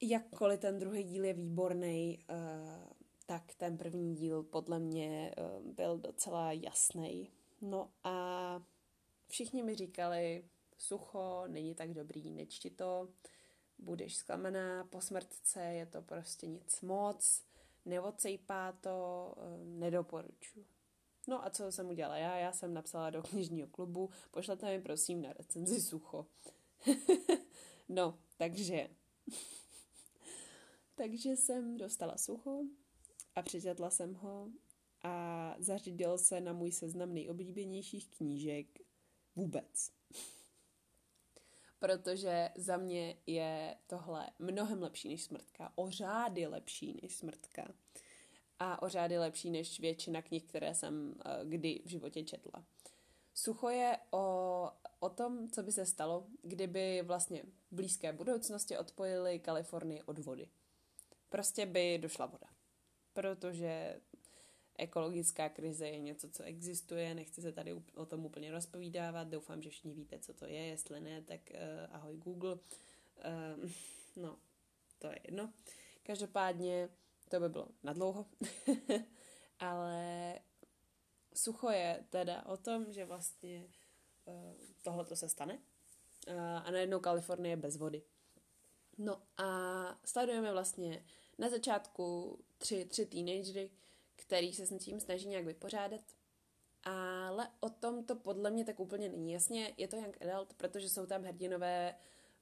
jakkoliv 0.00 0.60
ten 0.60 0.78
druhý 0.78 1.02
díl 1.02 1.24
je 1.24 1.32
výborný, 1.32 2.24
uh, 2.30 2.92
tak 3.26 3.54
ten 3.54 3.78
první 3.78 4.14
díl 4.14 4.42
podle 4.42 4.78
mě 4.78 5.34
uh, 5.38 5.72
byl 5.72 5.98
docela 5.98 6.52
jasný. 6.52 7.30
No 7.60 7.90
a 8.04 8.62
všichni 9.28 9.62
mi 9.62 9.74
říkali, 9.74 10.44
sucho, 10.78 11.44
není 11.46 11.74
tak 11.74 11.94
dobrý, 11.94 12.30
nečti 12.30 12.70
to, 12.70 13.08
budeš 13.78 14.16
zklamaná, 14.16 14.84
po 14.84 15.00
smrtce 15.00 15.62
je 15.62 15.86
to 15.86 16.02
prostě 16.02 16.46
nic 16.46 16.80
moc, 16.80 17.42
neocejpá 17.84 18.72
to, 18.72 19.34
uh, 19.36 19.66
nedoporučuji. 19.66 20.66
No 21.28 21.46
a 21.46 21.50
co 21.50 21.72
jsem 21.72 21.88
udělala 21.88 22.16
já? 22.16 22.36
Já 22.36 22.52
jsem 22.52 22.74
napsala 22.74 23.10
do 23.10 23.22
knižního 23.22 23.68
klubu, 23.68 24.10
pošlete 24.30 24.66
mi 24.66 24.82
prosím 24.82 25.22
na 25.22 25.32
recenzi 25.32 25.80
sucho. 25.80 26.26
no, 27.88 28.18
takže 28.36 28.88
takže 30.94 31.36
jsem 31.36 31.76
dostala 31.76 32.18
sucho 32.18 32.62
a 33.34 33.42
přečetla 33.42 33.90
jsem 33.90 34.14
ho 34.14 34.48
a 35.02 35.54
zařídil 35.58 36.18
se 36.18 36.40
na 36.40 36.52
můj 36.52 36.72
seznam 36.72 37.14
nejoblíbenějších 37.14 38.10
knížek 38.10 38.66
vůbec. 39.36 39.90
Protože 41.84 42.50
za 42.56 42.76
mě 42.76 43.16
je 43.26 43.76
tohle 43.86 44.30
mnohem 44.38 44.82
lepší 44.82 45.08
než 45.08 45.22
smrtka, 45.22 45.72
o 45.74 45.90
řády 45.90 46.46
lepší 46.46 47.00
než 47.02 47.16
smrtka 47.16 47.74
a 48.58 48.82
o 48.82 48.88
řády 48.88 49.18
lepší 49.18 49.50
než 49.50 49.80
většina 49.80 50.22
knih, 50.22 50.44
které 50.44 50.74
jsem 50.74 51.08
uh, 51.08 51.48
kdy 51.48 51.82
v 51.84 51.88
životě 51.88 52.22
četla. 52.22 52.64
Sucho 53.34 53.68
je 53.68 53.98
o, 54.10 54.70
o 55.00 55.08
tom, 55.08 55.50
co 55.50 55.62
by 55.62 55.72
se 55.72 55.86
stalo, 55.86 56.26
kdyby 56.42 57.02
vlastně 57.02 57.42
v 57.42 57.74
blízké 57.74 58.12
budoucnosti 58.12 58.78
odpojili 58.78 59.38
Kalifornii 59.38 60.02
od 60.02 60.18
vody 60.18 60.48
prostě 61.34 61.66
by 61.66 61.98
došla 61.98 62.26
voda. 62.26 62.46
Protože 63.12 64.00
ekologická 64.78 65.48
krize 65.48 65.88
je 65.88 66.00
něco, 66.00 66.28
co 66.28 66.42
existuje, 66.42 67.14
nechci 67.14 67.42
se 67.42 67.52
tady 67.52 67.82
o 67.94 68.06
tom 68.06 68.24
úplně 68.24 68.50
rozpovídávat, 68.50 69.28
doufám, 69.28 69.62
že 69.62 69.70
všichni 69.70 69.94
víte, 69.94 70.18
co 70.18 70.32
to 70.32 70.46
je, 70.46 70.66
jestli 70.66 71.00
ne, 71.00 71.22
tak 71.22 71.40
uh, 71.50 71.94
ahoj 71.96 72.16
Google. 72.16 72.54
Uh, 72.54 73.70
no, 74.16 74.38
to 74.98 75.06
je 75.06 75.18
jedno. 75.24 75.52
Každopádně 76.02 76.88
to 77.28 77.40
by 77.40 77.48
bylo 77.48 77.68
nadlouho, 77.82 78.26
ale 79.58 80.34
sucho 81.34 81.70
je 81.70 82.04
teda 82.10 82.46
o 82.46 82.56
tom, 82.56 82.92
že 82.92 83.04
vlastně 83.04 83.66
uh, 84.24 84.54
tohle 84.82 85.04
to 85.04 85.16
se 85.16 85.28
stane 85.28 85.58
uh, 86.28 86.34
a 86.64 86.70
najednou 86.70 87.00
Kalifornie 87.00 87.52
je 87.52 87.56
bez 87.56 87.76
vody. 87.76 88.02
No 88.98 89.22
a 89.36 89.46
sledujeme 90.04 90.52
vlastně 90.52 91.04
na 91.38 91.48
začátku 91.48 92.38
tři, 92.58 92.84
tři 92.84 93.06
teenagery, 93.06 93.70
který 94.16 94.52
se 94.52 94.66
s 94.66 94.84
tím 94.84 95.00
snaží 95.00 95.28
nějak 95.28 95.44
vypořádat. 95.44 96.00
Ale 96.82 97.48
o 97.60 97.70
tom 97.70 98.04
to 98.04 98.16
podle 98.16 98.50
mě 98.50 98.64
tak 98.64 98.80
úplně 98.80 99.08
není. 99.08 99.32
Jasně, 99.32 99.74
je 99.76 99.88
to 99.88 99.96
young 99.96 100.22
adult, 100.22 100.54
protože 100.54 100.88
jsou 100.88 101.06
tam 101.06 101.22
hrdinové, 101.22 101.94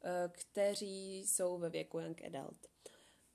eh, 0.05 0.29
kteří 0.33 1.19
jsou 1.19 1.59
ve 1.59 1.71
věku 1.71 1.99
young 1.99 2.23
adult. 2.25 2.67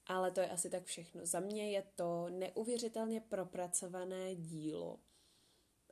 Ale 0.06 0.32
to 0.32 0.40
je 0.40 0.50
asi 0.50 0.70
tak 0.70 0.84
všechno. 0.84 1.26
Za 1.26 1.40
mě 1.40 1.72
je 1.72 1.84
to 1.96 2.30
neuvěřitelně 2.30 3.22
propracované 3.22 4.36
dílo 4.36 5.00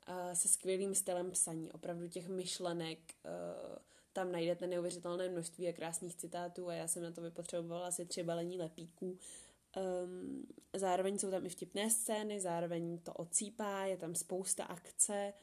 eh, 0.08 0.36
se 0.36 0.48
skvělým 0.48 0.96
stylem 0.96 1.32
psaní, 1.32 1.72
opravdu 1.72 2.08
těch 2.08 2.28
myšlenek, 2.28 3.00
eh, 3.26 3.80
tam 4.16 4.32
najdete 4.32 4.68
neuvěřitelné 4.68 5.30
množství 5.30 5.68
a 5.68 5.74
krásných 5.74 6.16
citátů 6.16 6.70
a 6.70 6.74
já 6.74 6.88
jsem 6.88 7.04
na 7.04 7.12
to 7.12 7.22
vypotřebovala 7.22 7.88
asi 7.88 8.06
tři 8.06 8.24
balení 8.24 8.58
lepíků. 8.58 9.18
Um, 9.76 10.48
zároveň 10.74 11.18
jsou 11.18 11.32
tam 11.32 11.46
i 11.46 11.50
vtipné 11.50 11.90
scény, 11.90 12.42
zároveň 12.42 13.00
to 13.00 13.14
ocípá, 13.14 13.86
je 13.86 13.98
tam 13.98 14.16
spousta 14.16 14.64
akce, 14.64 15.34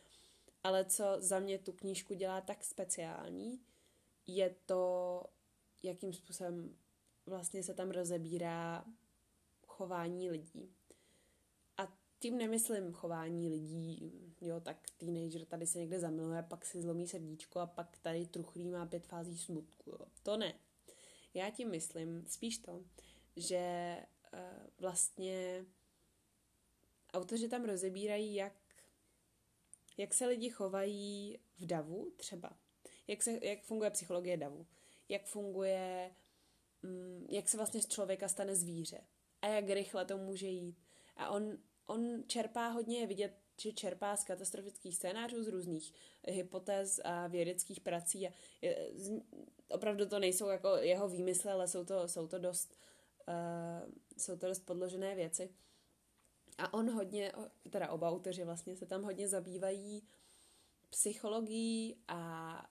ale 0.64 0.84
co 0.84 1.04
za 1.18 1.38
mě 1.38 1.58
tu 1.58 1.72
knížku 1.72 2.14
dělá 2.14 2.40
tak 2.40 2.64
speciální, 2.64 3.60
je 4.26 4.54
to, 4.66 5.24
jakým 5.82 6.12
způsobem 6.12 6.76
vlastně 7.26 7.62
se 7.62 7.74
tam 7.74 7.90
rozebírá 7.90 8.84
chování 9.66 10.30
lidí. 10.30 10.74
A 11.76 11.96
tím 12.18 12.38
nemyslím 12.38 12.92
chování 12.92 13.48
lidí, 13.48 14.12
jo, 14.40 14.60
tak 14.60 14.76
teenager 14.96 15.44
tady 15.44 15.66
se 15.66 15.78
někde 15.78 16.00
zamiluje, 16.00 16.42
pak 16.42 16.64
si 16.64 16.82
zlomí 16.82 17.08
srdíčko 17.08 17.60
a 17.60 17.66
pak 17.66 17.98
tady 17.98 18.26
truchlí 18.26 18.70
má 18.70 18.86
pět 18.86 19.06
fází 19.06 19.38
smutku, 19.38 19.90
jo. 19.90 20.06
To 20.22 20.36
ne. 20.36 20.54
Já 21.34 21.50
tím 21.50 21.70
myslím 21.70 22.24
spíš 22.26 22.58
to, 22.58 22.84
že 23.36 23.96
vlastně 24.78 25.64
autoři 27.12 27.48
tam 27.48 27.64
rozebírají, 27.64 28.34
jak, 28.34 28.52
jak 29.96 30.14
se 30.14 30.26
lidi 30.26 30.50
chovají 30.50 31.38
v 31.58 31.66
davu 31.66 32.12
třeba. 32.16 32.56
Jak, 33.06 33.22
se, 33.22 33.46
jak 33.46 33.62
funguje 33.62 33.90
psychologie 33.90 34.36
davu. 34.36 34.66
Jak 35.08 35.24
funguje, 35.26 36.14
um, 36.84 37.26
jak 37.30 37.48
se 37.48 37.56
vlastně 37.56 37.82
z 37.82 37.88
člověka 37.88 38.28
stane 38.28 38.56
zvíře 38.56 39.00
a 39.42 39.46
jak 39.46 39.70
rychle 39.70 40.04
to 40.04 40.18
může 40.18 40.46
jít. 40.46 40.76
A 41.16 41.30
on, 41.30 41.58
on 41.86 42.24
čerpá 42.26 42.68
hodně, 42.68 43.00
je 43.00 43.06
vidět, 43.06 43.32
že 43.60 43.72
čerpá 43.72 44.16
z 44.16 44.24
katastrofických 44.24 44.96
scénářů, 44.96 45.42
z 45.42 45.48
různých 45.48 45.94
hypotéz 46.28 47.00
a 47.04 47.26
vědeckých 47.26 47.80
prací. 47.80 48.28
A 48.28 48.32
je, 48.62 48.90
z, 48.94 49.20
opravdu 49.68 50.06
to 50.06 50.18
nejsou 50.18 50.48
jako 50.48 50.76
jeho 50.76 51.08
výmysly, 51.08 51.50
ale 51.50 51.68
jsou 51.68 51.84
to, 51.84 52.08
jsou 52.08 52.26
to 52.26 52.38
dost 52.38 52.76
uh, 53.28 53.92
jsou 54.22 54.36
to 54.36 54.46
dost 54.46 54.66
podložené 54.66 55.14
věci. 55.14 55.54
A 56.58 56.74
on 56.74 56.90
hodně, 56.90 57.32
teda 57.70 57.90
oba 57.90 58.10
autoři 58.10 58.44
vlastně 58.44 58.76
se 58.76 58.86
tam 58.86 59.02
hodně 59.02 59.28
zabývají 59.28 60.02
psychologií 60.90 61.96
a 62.08 62.70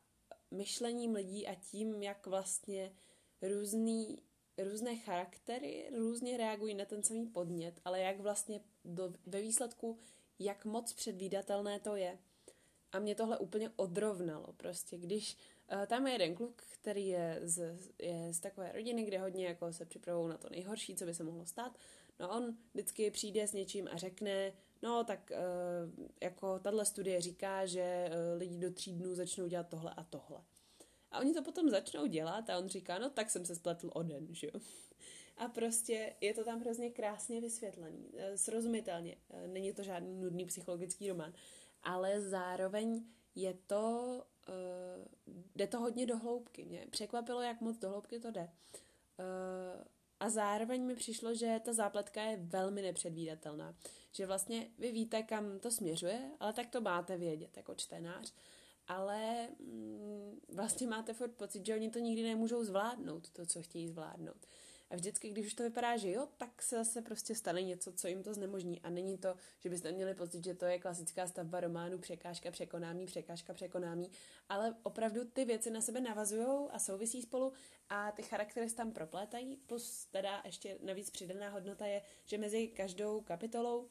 myšlením 0.51 1.15
lidí 1.15 1.47
a 1.47 1.55
tím, 1.55 2.03
jak 2.03 2.27
vlastně 2.27 2.95
různý 3.41 4.21
různé 4.57 4.95
charaktery 4.95 5.89
různě 5.95 6.37
reagují 6.37 6.75
na 6.75 6.85
ten 6.85 7.03
samý 7.03 7.25
podnět, 7.25 7.79
ale 7.85 7.99
jak 7.99 8.19
vlastně 8.19 8.61
do, 8.85 9.13
ve 9.25 9.41
výsledku, 9.41 9.99
jak 10.39 10.65
moc 10.65 10.93
předvídatelné 10.93 11.79
to 11.79 11.95
je. 11.95 12.19
A 12.91 12.99
mě 12.99 13.15
tohle 13.15 13.37
úplně 13.37 13.71
odrovnalo 13.75 14.53
prostě, 14.53 14.97
když 14.97 15.37
tam 15.87 16.07
je 16.07 16.13
jeden 16.13 16.35
kluk, 16.35 16.63
který 16.73 17.07
je 17.07 17.39
z, 17.43 17.77
je 17.99 18.33
z 18.33 18.39
takové 18.39 18.71
rodiny, 18.71 19.03
kde 19.03 19.19
hodně 19.19 19.45
jako 19.45 19.73
se 19.73 19.85
připravují 19.85 20.29
na 20.29 20.37
to 20.37 20.49
nejhorší, 20.49 20.95
co 20.95 21.05
by 21.05 21.13
se 21.13 21.23
mohlo 21.23 21.45
stát. 21.45 21.77
No 22.19 22.29
on 22.29 22.57
vždycky 22.73 23.11
přijde 23.11 23.47
s 23.47 23.53
něčím 23.53 23.87
a 23.91 23.97
řekne, 23.97 24.53
no 24.81 25.03
tak 25.03 25.31
uh, 25.31 26.05
jako 26.21 26.59
tahle 26.59 26.85
studie 26.85 27.21
říká, 27.21 27.65
že 27.65 28.09
uh, 28.09 28.39
lidi 28.39 28.57
do 28.57 28.71
tří 28.71 28.93
dnů 28.93 29.15
začnou 29.15 29.47
dělat 29.47 29.69
tohle 29.69 29.93
a 29.97 30.03
tohle. 30.03 30.41
A 31.11 31.19
oni 31.19 31.33
to 31.33 31.43
potom 31.43 31.69
začnou 31.69 32.05
dělat 32.05 32.49
a 32.49 32.57
on 32.57 32.69
říká, 32.69 32.99
no 32.99 33.09
tak 33.09 33.29
jsem 33.29 33.45
se 33.45 33.55
spletl 33.55 33.89
o 33.93 34.03
den, 34.03 34.27
že 34.29 34.47
jo. 34.47 34.59
A 35.37 35.47
prostě 35.47 36.15
je 36.21 36.33
to 36.33 36.43
tam 36.43 36.59
hrozně 36.59 36.89
krásně 36.89 37.41
vysvětlený, 37.41 38.11
eh, 38.17 38.37
srozumitelně. 38.37 39.17
Eh, 39.29 39.47
není 39.47 39.73
to 39.73 39.83
žádný 39.83 40.15
nudný 40.15 40.45
psychologický 40.45 41.09
román, 41.09 41.33
ale 41.83 42.21
zároveň 42.21 43.03
je 43.35 43.53
to, 43.67 44.23
uh, 44.47 45.35
jde 45.55 45.67
to 45.67 45.79
hodně 45.79 46.05
do 46.05 46.17
hloubky. 46.17 46.65
Mě 46.65 46.87
překvapilo, 46.89 47.41
jak 47.41 47.61
moc 47.61 47.77
do 47.77 47.89
hloubky 47.89 48.19
to 48.19 48.31
jde. 48.31 48.49
Uh, 49.19 49.83
a 50.19 50.29
zároveň 50.29 50.85
mi 50.85 50.95
přišlo, 50.95 51.33
že 51.33 51.61
ta 51.65 51.73
zápletka 51.73 52.23
je 52.23 52.37
velmi 52.37 52.81
nepředvídatelná. 52.81 53.75
Že 54.11 54.25
vlastně 54.25 54.67
vy 54.79 54.91
víte, 54.91 55.23
kam 55.23 55.59
to 55.59 55.71
směřuje, 55.71 56.31
ale 56.39 56.53
tak 56.53 56.69
to 56.69 56.81
máte 56.81 57.17
vědět 57.17 57.57
jako 57.57 57.75
čtenář 57.75 58.33
ale 58.91 59.47
mm, 59.59 60.39
vlastně 60.53 60.87
máte 60.87 61.13
furt 61.13 61.31
pocit, 61.31 61.65
že 61.65 61.75
oni 61.75 61.89
to 61.89 61.99
nikdy 61.99 62.23
nemůžou 62.23 62.63
zvládnout, 62.63 63.29
to, 63.29 63.45
co 63.45 63.61
chtějí 63.61 63.87
zvládnout. 63.87 64.45
A 64.91 64.95
vždycky, 64.95 65.29
když 65.29 65.45
už 65.45 65.53
to 65.53 65.63
vypadá, 65.63 65.97
že 65.97 66.11
jo, 66.11 66.27
tak 66.37 66.61
se 66.61 66.75
zase 66.75 67.01
prostě 67.01 67.35
stane 67.35 67.61
něco, 67.61 67.93
co 67.93 68.07
jim 68.07 68.23
to 68.23 68.33
znemožní. 68.33 68.81
A 68.81 68.89
není 68.89 69.17
to, 69.17 69.35
že 69.59 69.69
byste 69.69 69.91
měli 69.91 70.15
pocit, 70.15 70.43
že 70.43 70.53
to 70.53 70.65
je 70.65 70.79
klasická 70.79 71.27
stavba 71.27 71.59
románu 71.59 71.97
překážka 71.97 72.51
překonámí, 72.51 73.05
překážka 73.05 73.53
překonámí, 73.53 74.11
ale 74.49 74.75
opravdu 74.83 75.25
ty 75.25 75.45
věci 75.45 75.69
na 75.69 75.81
sebe 75.81 76.01
navazují 76.01 76.69
a 76.71 76.79
souvisí 76.79 77.21
spolu 77.21 77.53
a 77.89 78.11
ty 78.11 78.23
charaktery 78.23 78.69
se 78.69 78.75
tam 78.75 78.91
proplétají. 78.91 79.57
Plus 79.57 80.05
teda 80.05 80.41
ještě 80.45 80.77
navíc 80.83 81.09
přidaná 81.09 81.49
hodnota 81.49 81.85
je, 81.85 82.01
že 82.25 82.37
mezi 82.37 82.67
každou 82.67 83.21
kapitolou 83.21 83.79
uh, 83.79 83.89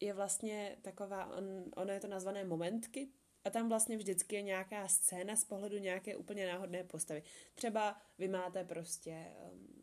je 0.00 0.12
vlastně 0.14 0.76
taková, 0.82 1.36
on, 1.36 1.64
ono 1.76 1.92
je 1.92 2.00
to 2.00 2.08
nazvané 2.08 2.44
momentky, 2.44 3.08
a 3.44 3.50
tam 3.50 3.68
vlastně 3.68 3.96
vždycky 3.96 4.36
je 4.36 4.42
nějaká 4.42 4.88
scéna 4.88 5.36
z 5.36 5.44
pohledu 5.44 5.78
nějaké 5.78 6.16
úplně 6.16 6.46
náhodné 6.46 6.84
postavy. 6.84 7.22
Třeba 7.54 8.02
vy 8.18 8.28
máte 8.28 8.64
prostě 8.64 9.26
um, 9.52 9.77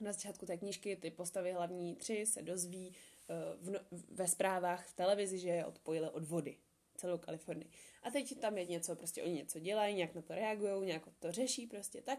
na 0.00 0.12
začátku 0.12 0.46
té 0.46 0.56
knížky 0.56 0.96
ty 0.96 1.10
postavy 1.10 1.52
hlavní 1.52 1.96
tři 1.96 2.26
se 2.26 2.42
dozví 2.42 2.88
uh, 3.28 3.66
v 3.66 3.70
no, 3.70 3.78
ve 4.08 4.28
zprávách 4.28 4.86
v 4.86 4.96
televizi, 4.96 5.38
že 5.38 5.48
je 5.48 5.64
odpojili 5.64 6.10
od 6.10 6.24
vody 6.24 6.56
celou 6.96 7.18
Kalifornii. 7.18 7.70
A 8.02 8.10
teď 8.10 8.38
tam 8.40 8.58
je 8.58 8.66
něco, 8.66 8.96
prostě 8.96 9.22
oni 9.22 9.32
něco 9.32 9.58
dělají, 9.58 9.94
nějak 9.94 10.14
na 10.14 10.22
to 10.22 10.34
reagují, 10.34 10.86
nějak 10.86 11.08
to 11.18 11.32
řeší, 11.32 11.66
prostě 11.66 12.02
tak. 12.02 12.18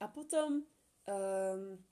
A 0.00 0.08
potom 0.08 0.52
um, 0.54 1.84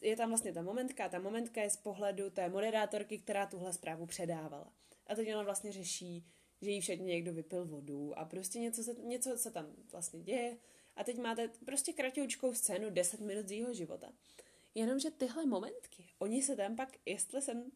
je 0.00 0.16
tam 0.16 0.28
vlastně 0.28 0.52
ta 0.52 0.62
momentka, 0.62 1.08
ta 1.08 1.18
momentka 1.18 1.62
je 1.62 1.70
z 1.70 1.76
pohledu 1.76 2.30
té 2.30 2.48
moderátorky, 2.48 3.18
která 3.18 3.46
tuhle 3.46 3.72
zprávu 3.72 4.06
předávala. 4.06 4.72
A 5.06 5.14
teď 5.14 5.28
ona 5.28 5.42
vlastně 5.42 5.72
řeší, 5.72 6.26
že 6.62 6.70
jí 6.70 6.80
všedně 6.80 7.06
někdo 7.06 7.32
vypil 7.32 7.66
vodu 7.66 8.18
a 8.18 8.24
prostě 8.24 8.58
něco 8.58 8.82
se, 8.82 8.94
něco 8.94 9.38
se 9.38 9.50
tam 9.50 9.66
vlastně 9.92 10.20
děje 10.20 10.56
a 10.96 11.04
teď 11.04 11.18
máte 11.18 11.48
prostě 11.48 11.92
kratoučkou 11.92 12.54
scénu 12.54 12.90
10 12.90 13.20
minut 13.20 13.48
z 13.48 13.52
jeho 13.52 13.74
života. 13.74 14.12
Jenomže 14.74 15.10
tyhle 15.10 15.46
momentky, 15.46 16.04
oni 16.18 16.42
se 16.42 16.56
tam 16.56 16.76
pak, 16.76 16.96
jestli 17.06 17.42
jsem 17.42 17.70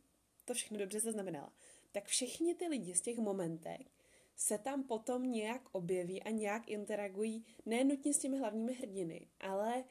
to 0.45 0.55
všechno 0.55 0.79
dobře 0.79 1.01
zaznamenala, 1.01 1.53
tak 1.93 2.05
všichni 2.05 2.55
ty 2.55 2.67
lidi 2.67 2.95
z 2.95 3.01
těch 3.01 3.19
momentek 3.19 3.81
se 4.37 4.59
tam 4.59 4.83
potom 4.83 5.33
nějak 5.33 5.63
objeví 5.73 6.23
a 6.23 6.31
nějak 6.31 6.69
interagují, 6.69 7.45
nenutně 7.67 8.15
s 8.15 8.19
těmi 8.19 8.39
hlavními 8.39 8.75
hrdiny, 8.75 9.27
ale 9.41 9.85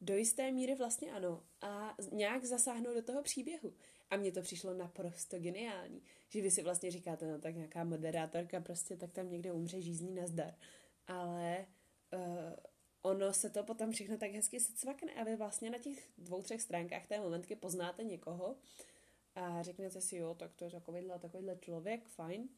do 0.00 0.16
jisté 0.16 0.52
míry 0.52 0.74
vlastně 0.74 1.12
ano. 1.12 1.42
A 1.60 1.96
nějak 2.12 2.44
zasáhnou 2.44 2.94
do 2.94 3.02
toho 3.02 3.22
příběhu. 3.22 3.74
A 4.10 4.16
mně 4.16 4.32
to 4.32 4.42
přišlo 4.42 4.74
naprosto 4.74 5.38
geniální, 5.38 6.02
že 6.28 6.42
vy 6.42 6.50
si 6.50 6.62
vlastně 6.62 6.90
říkáte, 6.90 7.26
no 7.26 7.38
tak 7.38 7.54
nějaká 7.54 7.84
moderátorka 7.84 8.60
prostě 8.60 8.96
tak 8.96 9.12
tam 9.12 9.30
někde 9.30 9.52
umře 9.52 9.80
žízní 9.80 10.14
na 10.14 10.26
zdar. 10.26 10.54
Ale 11.06 11.66
ono 13.02 13.32
se 13.32 13.50
to 13.50 13.64
potom 13.64 13.92
všechno 13.92 14.18
tak 14.18 14.30
hezky 14.30 14.60
secvakne 14.60 15.14
a 15.14 15.24
vy 15.24 15.36
vlastně 15.36 15.70
na 15.70 15.78
těch 15.78 16.10
dvou, 16.18 16.42
třech 16.42 16.62
stránkách 16.62 17.06
té 17.06 17.20
momentky 17.20 17.56
poznáte 17.56 18.04
někoho 18.04 18.56
a 19.34 19.62
řeknete 19.62 20.00
si, 20.00 20.16
jo, 20.16 20.34
tak 20.34 20.54
to 20.54 20.64
je 20.64 20.70
takovýhle, 20.70 21.18
takovýhle 21.18 21.56
člověk, 21.56 22.08
fajn. 22.08 22.48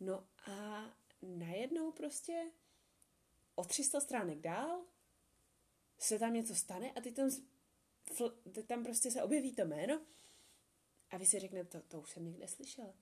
No 0.00 0.26
a 0.50 0.84
najednou 1.22 1.92
prostě 1.92 2.50
o 3.54 3.64
300 3.64 4.00
stránek 4.00 4.40
dál 4.40 4.84
se 5.98 6.18
tam 6.18 6.34
něco 6.34 6.54
stane 6.54 6.92
a 6.92 7.00
ty 7.00 7.12
tam, 7.12 7.30
ty 8.52 8.62
tam 8.62 8.84
prostě 8.84 9.10
se 9.10 9.22
objeví 9.22 9.54
to 9.54 9.64
jméno 9.64 10.00
a 11.10 11.16
vy 11.16 11.26
si 11.26 11.38
řeknete, 11.38 11.80
to, 11.80 11.88
to 11.88 12.00
už 12.00 12.10
jsem 12.10 12.24
někde 12.24 12.48
slyšel. 12.48 12.94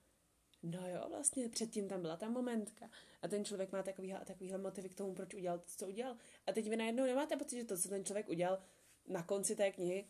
No 0.62 0.88
jo, 0.88 1.06
vlastně 1.08 1.48
předtím 1.48 1.88
tam 1.88 2.02
byla 2.02 2.16
ta 2.16 2.28
momentka 2.28 2.90
a 3.22 3.28
ten 3.28 3.44
člověk 3.44 3.72
má 3.72 3.82
takovýhle 3.82 4.20
a 4.20 4.24
takovýhle 4.24 4.58
motivy 4.58 4.88
k 4.88 4.94
tomu, 4.94 5.14
proč 5.14 5.34
udělal 5.34 5.58
to, 5.58 5.64
co 5.76 5.86
udělal. 5.86 6.16
A 6.46 6.52
teď 6.52 6.68
vy 6.68 6.76
najednou 6.76 7.04
nemáte 7.04 7.36
pocit, 7.36 7.56
že 7.56 7.64
to, 7.64 7.78
co 7.78 7.88
ten 7.88 8.04
člověk 8.04 8.28
udělal 8.28 8.58
na 9.08 9.22
konci 9.22 9.56
té 9.56 9.72
knihy, 9.72 10.06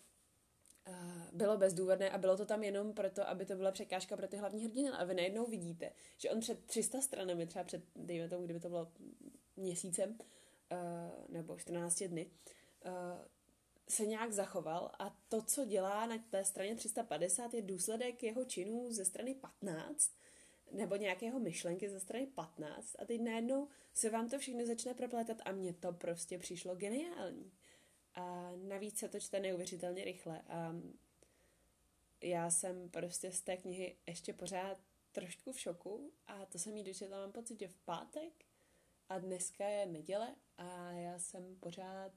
uh, 0.89 0.95
bylo 1.33 1.57
bezdůvodné 1.57 2.11
a 2.11 2.19
bylo 2.19 2.37
to 2.37 2.47
tam 2.47 2.65
jenom 2.65 2.93
proto, 2.93 3.29
aby 3.29 3.47
to 3.47 3.57
byla 3.57 3.73
překážka 3.73 4.17
pro 4.17 4.29
ty 4.29 4.37
hlavní 4.37 4.65
hrdiny. 4.65 4.89
A 4.89 5.05
vy 5.05 5.15
najednou 5.15 5.47
vidíte, 5.47 5.93
že 6.19 6.31
on 6.31 6.41
před 6.41 6.65
300 6.65 7.01
stranami, 7.01 7.47
třeba 7.47 7.65
před, 7.65 7.83
dejme 7.97 8.29
tomu, 8.29 8.45
kdyby 8.45 8.61
to 8.61 8.69
bylo 8.69 8.93
měsícem 9.57 10.19
uh, 10.73 10.79
nebo 11.29 11.59
14 11.59 12.03
dny, 12.03 12.31
uh, 12.87 12.93
se 13.89 14.07
nějak 14.07 14.33
zachoval 14.33 14.91
a 14.99 15.17
to, 15.29 15.43
co 15.43 15.65
dělá 15.65 16.07
na 16.07 16.19
té 16.31 16.45
straně 16.45 16.75
350, 16.75 17.55
je 17.55 17.63
důsledek 17.63 18.23
jeho 18.23 18.45
činů 18.45 18.93
ze 18.93 19.05
strany 19.05 19.35
15 19.35 20.13
nebo 20.73 20.97
nějakého 20.97 21.41
myšlenky 21.41 21.89
ze 21.89 22.01
strany 22.01 22.27
15 22.27 22.97
a 22.99 23.05
teď 23.05 23.21
najednou 23.21 23.69
se 23.95 24.11
vám 24.11 24.29
to 24.29 24.39
všechno 24.39 24.67
začne 24.67 24.95
proplétat 24.95 25.37
a 25.45 25.53
mně 25.53 25.73
to 25.73 25.93
prostě 25.93 26.39
přišlo 26.39 26.75
geniální. 26.75 27.53
A 28.15 28.53
navíc 28.57 28.99
se 28.99 29.09
to 29.09 29.21
čte 29.21 29.41
neuvěřitelně 29.41 30.05
rychle 30.05 30.43
a 30.49 30.75
já 32.23 32.51
jsem 32.51 32.91
prostě 32.91 33.33
z 33.33 33.41
té 33.41 33.57
knihy 33.57 33.97
ještě 34.07 34.33
pořád 34.33 34.79
trošku 35.13 35.53
v 35.53 35.61
šoku 35.61 36.13
a 36.27 36.47
to 36.47 36.59
jsem 36.59 36.77
jí 36.77 36.85
dočetla, 36.85 37.19
mám 37.19 37.33
pocit, 37.33 37.59
že 37.59 37.69
v 37.69 37.77
pátek 37.77 38.45
a 39.09 39.19
dneska 39.19 39.69
je 39.69 39.87
neděle 39.87 40.35
a 40.59 40.93
já 40.93 41.19
jsem 41.19 41.57
pořád 41.61 42.13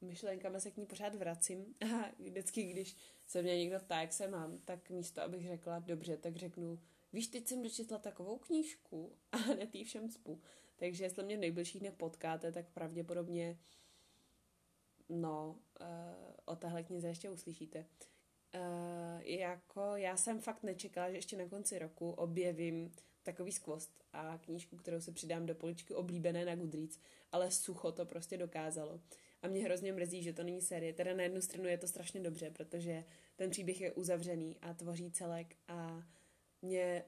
myšlenkama 0.00 0.60
se 0.60 0.70
k 0.70 0.76
ní 0.76 0.86
pořád 0.86 1.14
vracím 1.14 1.74
a 1.80 2.10
vždycky, 2.18 2.62
když 2.62 2.96
se 3.26 3.42
mě 3.42 3.58
někdo 3.58 3.80
ptá, 3.80 4.00
jak 4.00 4.12
se 4.12 4.28
mám, 4.28 4.58
tak 4.58 4.90
místo, 4.90 5.22
abych 5.22 5.48
řekla 5.48 5.78
dobře, 5.78 6.16
tak 6.16 6.36
řeknu, 6.36 6.78
víš, 7.14 7.26
teď 7.26 7.48
jsem 7.48 7.62
dočetla 7.62 7.98
takovou 7.98 8.38
knížku 8.38 9.12
a 9.32 9.36
hned 9.36 9.74
jí 9.74 9.84
všem 9.84 10.10
spu. 10.10 10.40
Takže 10.76 11.04
jestli 11.04 11.24
mě 11.24 11.36
v 11.36 11.40
nejbližších 11.40 11.80
dnech 11.80 11.94
potkáte, 11.94 12.52
tak 12.52 12.68
pravděpodobně 12.68 13.58
no, 15.08 15.58
uh, 15.80 15.86
o 16.44 16.56
téhle 16.56 16.82
knize 16.82 17.08
ještě 17.08 17.30
uslyšíte. 17.30 17.86
Uh, 18.54 19.22
jako 19.22 19.96
já 19.96 20.16
jsem 20.16 20.40
fakt 20.40 20.62
nečekala, 20.62 21.10
že 21.10 21.16
ještě 21.16 21.36
na 21.36 21.48
konci 21.48 21.78
roku 21.78 22.10
objevím 22.10 22.92
takový 23.22 23.52
skvost 23.52 24.04
a 24.12 24.38
knížku, 24.38 24.76
kterou 24.76 25.00
se 25.00 25.12
přidám 25.12 25.46
do 25.46 25.54
poličky 25.54 25.94
oblíbené 25.94 26.44
na 26.44 26.54
Goodreads, 26.54 26.98
ale 27.32 27.50
sucho 27.50 27.92
to 27.92 28.06
prostě 28.06 28.36
dokázalo. 28.36 29.00
A 29.42 29.48
mě 29.48 29.64
hrozně 29.64 29.92
mrzí, 29.92 30.22
že 30.22 30.32
to 30.32 30.42
není 30.42 30.62
série. 30.62 30.92
Teda 30.92 31.14
na 31.14 31.22
jednu 31.22 31.40
stranu 31.40 31.68
je 31.68 31.78
to 31.78 31.88
strašně 31.88 32.20
dobře, 32.20 32.50
protože 32.50 33.04
ten 33.36 33.50
příběh 33.50 33.80
je 33.80 33.92
uzavřený 33.92 34.56
a 34.60 34.74
tvoří 34.74 35.10
celek 35.10 35.56
a 35.68 36.02
mě, 36.64 37.04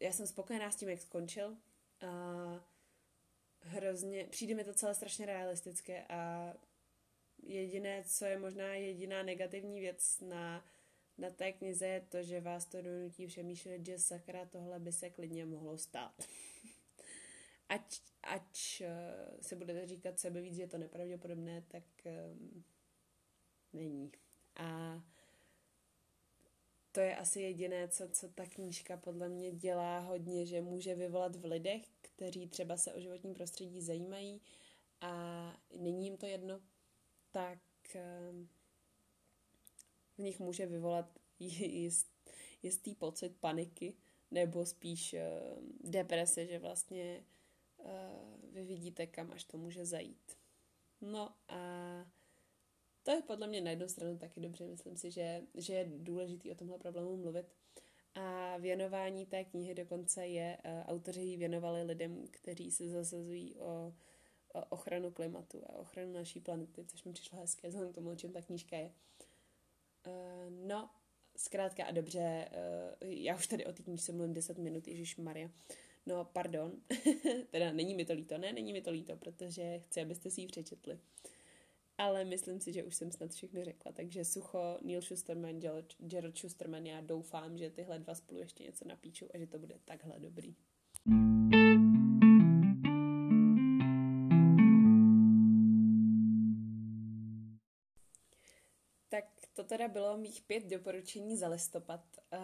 já 0.00 0.12
jsem 0.12 0.26
spokojená 0.26 0.70
s 0.70 0.76
tím, 0.76 0.88
jak 0.88 1.00
skončil. 1.00 1.56
A 2.00 2.70
hrozně, 3.60 4.24
přijde 4.24 4.54
mi 4.54 4.64
to 4.64 4.74
celé 4.74 4.94
strašně 4.94 5.26
realistické 5.26 6.04
a 6.08 6.54
jediné, 7.42 8.04
co 8.06 8.24
je 8.24 8.38
možná 8.38 8.74
jediná 8.74 9.22
negativní 9.22 9.80
věc 9.80 10.20
na, 10.20 10.64
na 11.18 11.30
té 11.30 11.52
knize, 11.52 11.86
je 11.86 12.00
to, 12.00 12.22
že 12.22 12.40
vás 12.40 12.64
to 12.66 12.82
donutí 12.82 13.26
přemýšlet, 13.26 13.86
že 13.86 13.98
sakra 13.98 14.46
tohle 14.46 14.78
by 14.78 14.92
se 14.92 15.10
klidně 15.10 15.46
mohlo 15.46 15.78
stát. 15.78 16.22
ať, 17.68 18.00
ať 18.22 18.82
uh, 18.82 19.40
se 19.40 19.56
budete 19.56 19.86
říkat 19.86 20.20
sebe 20.20 20.40
víc, 20.40 20.54
že 20.54 20.62
je 20.62 20.68
to 20.68 20.78
nepravděpodobné, 20.78 21.64
tak 21.68 21.84
um, 22.04 22.64
není. 23.72 24.12
A 24.56 25.00
to 26.92 27.00
je 27.00 27.16
asi 27.16 27.40
jediné, 27.40 27.88
co, 27.88 28.08
co 28.08 28.28
ta 28.28 28.46
knížka 28.46 28.96
podle 28.96 29.28
mě 29.28 29.52
dělá 29.52 29.98
hodně, 29.98 30.46
že 30.46 30.60
může 30.60 30.94
vyvolat 30.94 31.36
v 31.36 31.44
lidech, 31.44 31.82
kteří 32.00 32.48
třeba 32.48 32.76
se 32.76 32.94
o 32.94 33.00
životní 33.00 33.34
prostředí 33.34 33.80
zajímají 33.80 34.40
a 35.00 35.56
není 35.76 36.04
jim 36.04 36.16
to 36.16 36.26
jedno, 36.26 36.60
tak 37.30 37.58
um, 38.30 38.48
v 40.14 40.18
nich 40.18 40.40
může 40.40 40.66
vyvolat 40.66 41.18
jist, 41.38 42.30
jistý 42.62 42.94
pocit 42.94 43.36
paniky 43.40 43.94
nebo 44.30 44.66
spíš 44.66 45.14
uh, 45.14 45.90
deprese, 45.90 46.46
že 46.46 46.58
vlastně 46.58 47.24
uh, 47.78 48.52
vy 48.52 48.64
vidíte, 48.64 49.06
kam 49.06 49.32
až 49.32 49.44
to 49.44 49.58
může 49.58 49.84
zajít. 49.84 50.36
No 51.00 51.34
a 51.48 51.60
to 53.02 53.10
je 53.10 53.22
podle 53.22 53.46
mě 53.46 53.60
na 53.60 53.70
jednu 53.70 53.88
stranu 53.88 54.18
taky 54.18 54.40
dobře. 54.40 54.66
Myslím 54.66 54.96
si, 54.96 55.10
že, 55.10 55.42
že 55.54 55.74
je 55.74 55.90
důležité 55.96 56.50
o 56.50 56.54
tomhle 56.54 56.78
problému 56.78 57.16
mluvit. 57.16 57.46
A 58.14 58.56
věnování 58.56 59.26
té 59.26 59.44
knihy 59.44 59.74
dokonce 59.74 60.26
je, 60.26 60.58
uh, 60.64 60.92
autoři 60.92 61.20
ji 61.20 61.36
věnovali 61.36 61.82
lidem, 61.82 62.24
kteří 62.30 62.70
se 62.70 62.88
zasazují 62.88 63.56
o, 63.56 63.94
o 64.52 64.64
ochranu 64.68 65.10
klimatu 65.10 65.62
a 65.66 65.78
ochranu 65.78 66.12
naší 66.12 66.40
planety, 66.40 66.84
což 66.84 67.04
mi 67.04 67.12
přišlo 67.12 67.38
hezké, 67.38 67.68
vzhledem 67.68 67.92
k 67.92 67.94
tomu, 67.94 68.10
o 68.10 68.16
čem 68.16 68.32
ta 68.32 68.42
knížka 68.42 68.76
je. 68.76 68.92
Uh, 70.06 70.66
no, 70.66 70.90
zkrátka 71.36 71.84
a 71.84 71.90
dobře, 71.90 72.48
uh, 73.02 73.08
já 73.08 73.36
už 73.36 73.46
tady 73.46 73.66
o 73.66 73.72
té 73.72 73.82
knížce 73.82 74.12
mluvím 74.12 74.34
10 74.34 74.58
minut, 74.58 74.88
Ježíš 74.88 75.16
Maria. 75.16 75.50
No, 76.06 76.24
pardon, 76.24 76.72
teda 77.50 77.72
není 77.72 77.94
mi 77.94 78.04
to 78.04 78.12
líto, 78.12 78.38
ne, 78.38 78.52
není 78.52 78.72
mi 78.72 78.82
to 78.82 78.90
líto, 78.90 79.16
protože 79.16 79.78
chci, 79.78 80.00
abyste 80.00 80.30
si 80.30 80.40
ji 80.40 80.46
přečetli. 80.46 80.98
Ale 82.00 82.24
myslím 82.24 82.60
si, 82.60 82.72
že 82.72 82.84
už 82.84 82.94
jsem 82.94 83.12
snad 83.12 83.30
všechny 83.30 83.64
řekla, 83.64 83.92
takže 83.92 84.24
sucho, 84.24 84.78
Neil 84.82 85.02
Schusterman, 85.02 85.60
Gerald 85.98 86.38
Schusterman, 86.38 86.86
já 86.86 87.00
doufám, 87.00 87.58
že 87.58 87.70
tyhle 87.70 87.98
dva 87.98 88.14
spolu 88.14 88.40
ještě 88.40 88.64
něco 88.64 88.88
napíčou 88.88 89.26
a 89.34 89.38
že 89.38 89.46
to 89.46 89.58
bude 89.58 89.78
takhle 89.84 90.18
dobrý. 90.18 90.56
Tak 99.08 99.24
to 99.52 99.64
teda 99.64 99.88
bylo 99.88 100.16
mých 100.16 100.42
pět 100.42 100.66
doporučení 100.66 101.36
za 101.36 101.48
listopad. 101.48 102.04
Uh, 102.32 102.40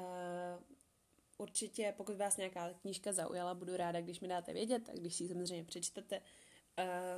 určitě, 1.38 1.94
pokud 1.96 2.16
vás 2.16 2.36
nějaká 2.36 2.74
knížka 2.74 3.12
zaujala, 3.12 3.54
budu 3.54 3.76
ráda, 3.76 4.00
když 4.00 4.20
mi 4.20 4.28
dáte 4.28 4.52
vědět 4.52 4.88
a 4.88 4.92
když 4.92 5.14
si 5.14 5.24
ji 5.24 5.28
samozřejmě 5.28 5.64
přečtete. 5.64 6.22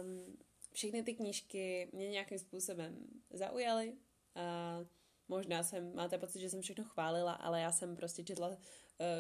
Um, 0.03 0.39
všechny 0.79 1.03
ty 1.03 1.15
knížky 1.15 1.89
mě 1.93 2.09
nějakým 2.09 2.39
způsobem 2.39 3.07
zaujaly. 3.31 3.93
Uh, 3.93 4.87
možná 5.29 5.63
jsem, 5.63 5.95
máte 5.95 6.19
pocit, 6.19 6.41
že 6.41 6.51
jsem 6.51 6.61
všechno 6.61 6.85
chválila, 6.85 7.33
ale 7.33 7.61
já 7.61 7.73
jsem 7.73 7.97
prostě 7.97 8.25
četla 8.25 8.49
uh, 8.49 8.57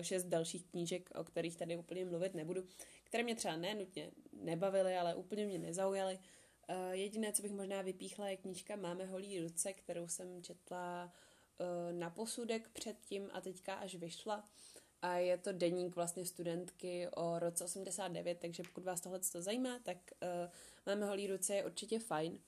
šest 0.02 0.24
dalších 0.24 0.66
knížek, 0.66 1.10
o 1.14 1.24
kterých 1.24 1.56
tady 1.56 1.76
úplně 1.76 2.04
mluvit 2.04 2.34
nebudu, 2.34 2.64
které 3.04 3.24
mě 3.24 3.34
třeba 3.34 3.56
nenutně 3.56 4.10
nebavily, 4.32 4.96
ale 4.96 5.14
úplně 5.14 5.46
mě 5.46 5.58
nezaujaly. 5.58 6.18
Uh, 6.18 6.90
jediné, 6.90 7.32
co 7.32 7.42
bych 7.42 7.52
možná 7.52 7.82
vypíchla, 7.82 8.28
je 8.28 8.36
knížka 8.36 8.76
Máme 8.76 9.04
holí 9.06 9.40
ruce, 9.40 9.72
kterou 9.72 10.08
jsem 10.08 10.42
četla 10.42 11.12
uh, 11.60 11.98
na 11.98 12.10
posudek 12.10 12.68
předtím 12.68 13.30
a 13.32 13.40
teďka 13.40 13.74
až 13.74 13.94
vyšla 13.94 14.44
a 15.02 15.16
je 15.16 15.38
to 15.38 15.52
deník 15.52 15.96
vlastně 15.96 16.26
studentky 16.26 17.08
o 17.16 17.38
roce 17.38 17.64
89, 17.64 18.38
takže 18.40 18.62
pokud 18.62 18.84
vás 18.84 19.00
tohle 19.00 19.20
to 19.32 19.42
zajímá, 19.42 19.78
tak 19.84 19.96
uh, 20.22 20.50
Máme 20.88 21.06
holí 21.06 21.26
ruce 21.26 21.54
je 21.54 21.64
určitě 21.64 21.98
fajn. 21.98 22.32
Uh, 22.32 22.38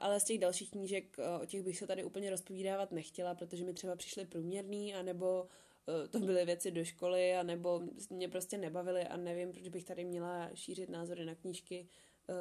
ale 0.00 0.20
z 0.20 0.24
těch 0.24 0.38
dalších 0.38 0.70
knížek, 0.70 1.16
uh, 1.18 1.42
o 1.42 1.46
těch 1.46 1.62
bych 1.62 1.78
se 1.78 1.86
tady 1.86 2.04
úplně 2.04 2.30
rozpovídávat 2.30 2.92
nechtěla, 2.92 3.34
protože 3.34 3.64
mi 3.64 3.74
třeba 3.74 3.96
přišly 3.96 4.24
průměrný, 4.24 4.94
anebo 4.94 5.42
uh, 5.42 6.08
to 6.08 6.18
byly 6.18 6.44
věci 6.44 6.70
do 6.70 6.84
školy, 6.84 7.36
anebo 7.36 7.82
mě 8.10 8.28
prostě 8.28 8.58
nebavily 8.58 9.04
a 9.04 9.16
nevím, 9.16 9.52
proč 9.52 9.68
bych 9.68 9.84
tady 9.84 10.04
měla 10.04 10.50
šířit 10.54 10.88
názory 10.88 11.24
na 11.24 11.34
knížky, 11.34 11.88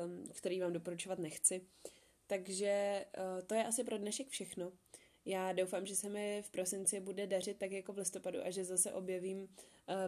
um, 0.06 0.28
které 0.34 0.62
vám 0.62 0.74
doporučovat 0.74 1.20
nechci. 1.20 1.62
Takže 2.28 3.06
uh, 3.18 3.42
to 3.48 3.56
je 3.56 3.66
asi 3.66 3.84
pro 3.84 3.98
dnešek 3.98 4.28
všechno. 4.28 4.72
Já 5.26 5.54
doufám, 5.54 5.86
že 5.86 5.96
se 5.96 6.10
mi 6.10 6.42
v 6.42 6.50
prosinci 6.50 7.00
bude 7.00 7.28
dařit 7.28 7.58
tak 7.58 7.72
jako 7.72 7.94
v 7.94 7.98
listopadu 7.98 8.40
a 8.46 8.50
že 8.50 8.64
zase 8.64 8.94
objevím 8.94 9.42
uh, 9.42 9.48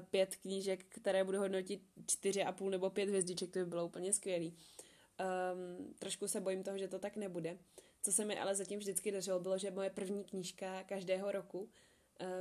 pět 0.10 0.36
knížek, 0.36 0.86
které 0.90 1.24
budu 1.24 1.40
hodnotit 1.40 1.82
čtyři 2.08 2.44
a 2.44 2.52
půl 2.52 2.70
nebo 2.70 2.90
pět 2.90 3.10
hvězdiček, 3.10 3.52
to 3.52 3.60
by 3.60 3.66
bylo 3.66 3.86
úplně 3.86 4.14
skvělý. 4.14 4.48
Um, 4.48 5.94
trošku 6.00 6.28
se 6.28 6.42
bojím 6.42 6.64
toho, 6.64 6.78
že 6.78 6.88
to 6.88 7.00
tak 7.00 7.16
nebude. 7.16 7.58
Co 8.04 8.12
se 8.12 8.26
mi 8.26 8.40
ale 8.40 8.56
zatím 8.56 8.80
vždycky 8.80 9.12
dařilo, 9.12 9.40
bylo, 9.40 9.58
že 9.58 9.72
moje 9.72 9.90
první 9.90 10.24
knížka 10.24 10.84
každého 10.84 11.32
roku 11.32 11.60
uh, 11.60 11.68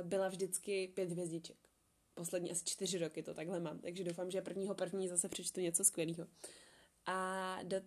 byla 0.03 0.27
vždycky 0.27 0.87
pět 0.87 1.09
hvězdiček. 1.09 1.57
Poslední 2.13 2.51
asi 2.51 2.65
čtyři 2.65 2.97
roky 2.97 3.23
to 3.23 3.33
takhle 3.33 3.59
mám, 3.59 3.79
takže 3.79 4.03
doufám, 4.03 4.31
že 4.31 4.41
prvního 4.41 4.75
první 4.75 5.07
zase 5.07 5.29
přečtu 5.29 5.61
něco 5.61 5.83
skvělého. 5.83 6.27
A 7.05 7.59
do 7.63 7.81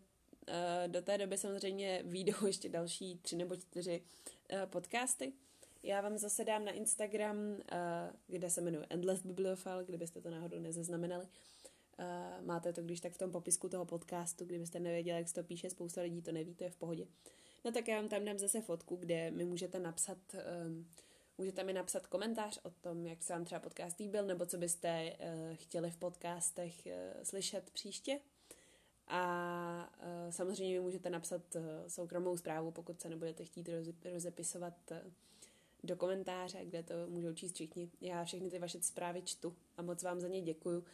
do 0.87 1.03
té 1.03 1.19
doby 1.19 1.39
samozřejmě 1.39 2.03
výjdou 2.07 2.33
ještě 2.47 2.69
další 2.69 3.19
tři 3.19 3.37
nebo 3.37 3.57
čtyři 3.57 4.03
eh, 4.49 4.67
podcasty. 4.67 5.33
Já 5.83 6.01
vám 6.01 6.19
zase 6.19 6.45
dám 6.45 6.65
na 6.65 6.73
Instagram, 6.73 7.37
eh, 7.73 7.77
kde 8.27 8.51
se 8.51 8.61
jmenuje 8.61 8.87
Endless 8.91 9.23
Bibliophile, 9.23 9.85
kdybyste 9.85 10.21
to 10.21 10.31
náhodou 10.31 10.59
nezaznamenali. 10.59 11.27
Máte 12.41 12.73
to 12.73 12.83
když 12.83 13.01
tak 13.01 13.13
v 13.13 13.19
tom 13.19 13.31
popisku 13.31 13.69
toho 13.69 13.85
podcastu, 13.85 14.45
kdybyste 14.45 14.81
nevěděli, 14.81 15.19
jak 15.19 15.29
se 15.29 15.35
to 15.35 15.43
píše, 15.43 15.71
spousta 15.71 16.01
lidí 16.01 16.23
to 16.23 16.33
neví, 16.33 16.55
to 16.55 16.65
je 16.65 16.71
v 16.71 16.77
pohodě. 16.77 17.07
No 17.65 17.73
tak 17.73 17.89
já 17.89 17.97
vám 17.97 18.09
tam 18.09 18.25
dám 18.25 18.39
zase 18.39 18.61
fotku, 18.61 18.97
kde 18.97 19.31
mi 19.31 19.45
můžete 19.45 19.79
napsat, 19.79 20.19
um, 20.67 20.89
můžete 21.39 21.65
mi 21.65 21.73
napsat 21.73 22.07
komentář 22.07 22.61
o 22.63 22.71
tom, 22.71 23.07
jak 23.07 23.23
se 23.23 23.33
vám 23.33 23.45
třeba 23.45 23.61
podcast 23.61 23.99
líbil, 23.99 24.27
nebo 24.27 24.47
co 24.47 24.59
byste 24.59 25.17
chtěli 25.55 25.91
v 25.91 25.97
podcastech 25.97 26.89
slyšet 27.23 27.71
příště. 27.71 28.21
A 29.11 29.93
uh, 30.03 30.31
samozřejmě 30.31 30.81
můžete 30.81 31.11
napsat 31.11 31.43
uh, 31.57 31.63
soukromou 31.89 32.37
zprávu, 32.37 32.71
pokud 32.71 33.01
se 33.01 33.09
nebudete 33.09 33.45
chtít 33.45 33.69
rozepisovat 34.13 34.75
uh, 34.91 34.97
do 35.85 35.97
komentáře, 35.97 36.65
kde 36.65 36.83
to 36.83 36.95
můžou 37.09 37.35
číst 37.35 37.55
všichni. 37.55 37.91
Já 38.01 38.25
všechny 38.25 38.51
ty 38.51 38.59
vaše 38.59 38.83
zprávy 38.83 39.23
čtu 39.23 39.57
a 39.77 39.83
moc 39.83 40.03
vám 40.03 40.21
za 40.21 40.29
ně 40.29 40.43
děkuju. 40.43 40.85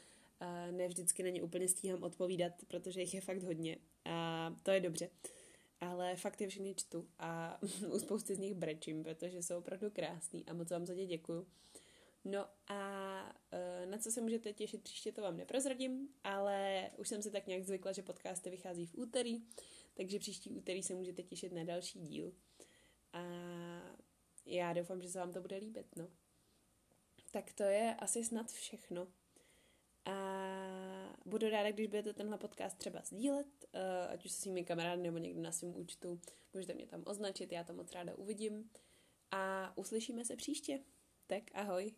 Ne 0.71 0.89
vždycky 0.89 1.23
na 1.23 1.29
ně 1.29 1.43
úplně 1.43 1.69
stíhám 1.69 2.03
odpovídat, 2.03 2.53
protože 2.69 3.01
jich 3.01 3.15
je 3.15 3.21
fakt 3.21 3.43
hodně 3.43 3.77
a 4.05 4.55
to 4.63 4.71
je 4.71 4.81
dobře. 4.81 5.11
Ale 5.81 6.17
fakt 6.17 6.41
je 6.41 6.49
všechny 6.49 6.75
čtu 6.75 7.09
a 7.19 7.59
u 7.95 7.99
spousty 7.99 8.35
z 8.35 8.39
nich 8.39 8.55
brečím, 8.55 9.03
protože 9.03 9.43
jsou 9.43 9.59
opravdu 9.59 9.91
krásný 9.91 10.45
a 10.47 10.53
moc 10.53 10.71
vám 10.71 10.87
za 10.87 10.95
ně 10.95 11.07
děkuju. 11.07 11.47
No 12.29 12.47
a 12.69 12.79
uh, 13.53 13.91
na 13.91 13.99
co 13.99 14.11
se 14.13 14.21
můžete 14.21 14.53
těšit 14.53 14.83
příště, 14.83 15.13
to 15.13 15.23
vám 15.23 15.37
neprozradím, 15.37 16.09
ale 16.25 16.91
už 16.97 17.09
jsem 17.09 17.23
si 17.23 17.31
tak 17.31 17.47
nějak 17.47 17.65
zvykla, 17.65 17.93
že 17.93 18.03
podcasty 18.03 18.51
vychází 18.51 18.87
v 18.87 18.95
úterý, 18.95 19.43
takže 19.95 20.19
příští 20.19 20.51
úterý 20.51 20.83
se 20.83 20.95
můžete 20.95 21.23
těšit 21.23 21.53
na 21.53 21.65
další 21.65 22.01
díl. 22.01 22.33
A 23.13 23.23
já 24.47 24.73
doufám, 24.73 25.03
že 25.03 25.09
se 25.09 25.19
vám 25.19 25.33
to 25.33 25.41
bude 25.41 25.57
líbit, 25.57 25.97
no. 25.97 26.09
Tak 27.31 27.53
to 27.53 27.63
je 27.63 27.95
asi 27.99 28.25
snad 28.25 28.51
všechno. 28.53 29.09
A 30.05 31.17
budu 31.25 31.49
ráda, 31.49 31.71
když 31.71 31.87
budete 31.87 32.13
tenhle 32.13 32.39
podcast 32.39 32.79
třeba 32.79 33.03
sdílet, 33.05 33.47
uh, 33.47 34.13
ať 34.13 34.25
už 34.25 34.31
se 34.31 34.43
svými 34.43 34.65
kamarády 34.65 35.03
nebo 35.03 35.19
někde 35.19 35.41
na 35.41 35.53
svém 35.53 35.77
účtu. 35.77 36.21
Můžete 36.55 36.75
mě 36.75 36.87
tam 36.87 37.03
označit, 37.07 37.53
já 37.53 37.65
to 37.65 37.73
moc 37.73 37.93
ráda 37.93 38.15
uvidím. 38.15 38.71
A 39.31 39.73
uslyšíme 39.77 40.25
se 40.25 40.37
příště. 40.37 40.81
Tak 41.27 41.43
ahoj. 41.55 41.95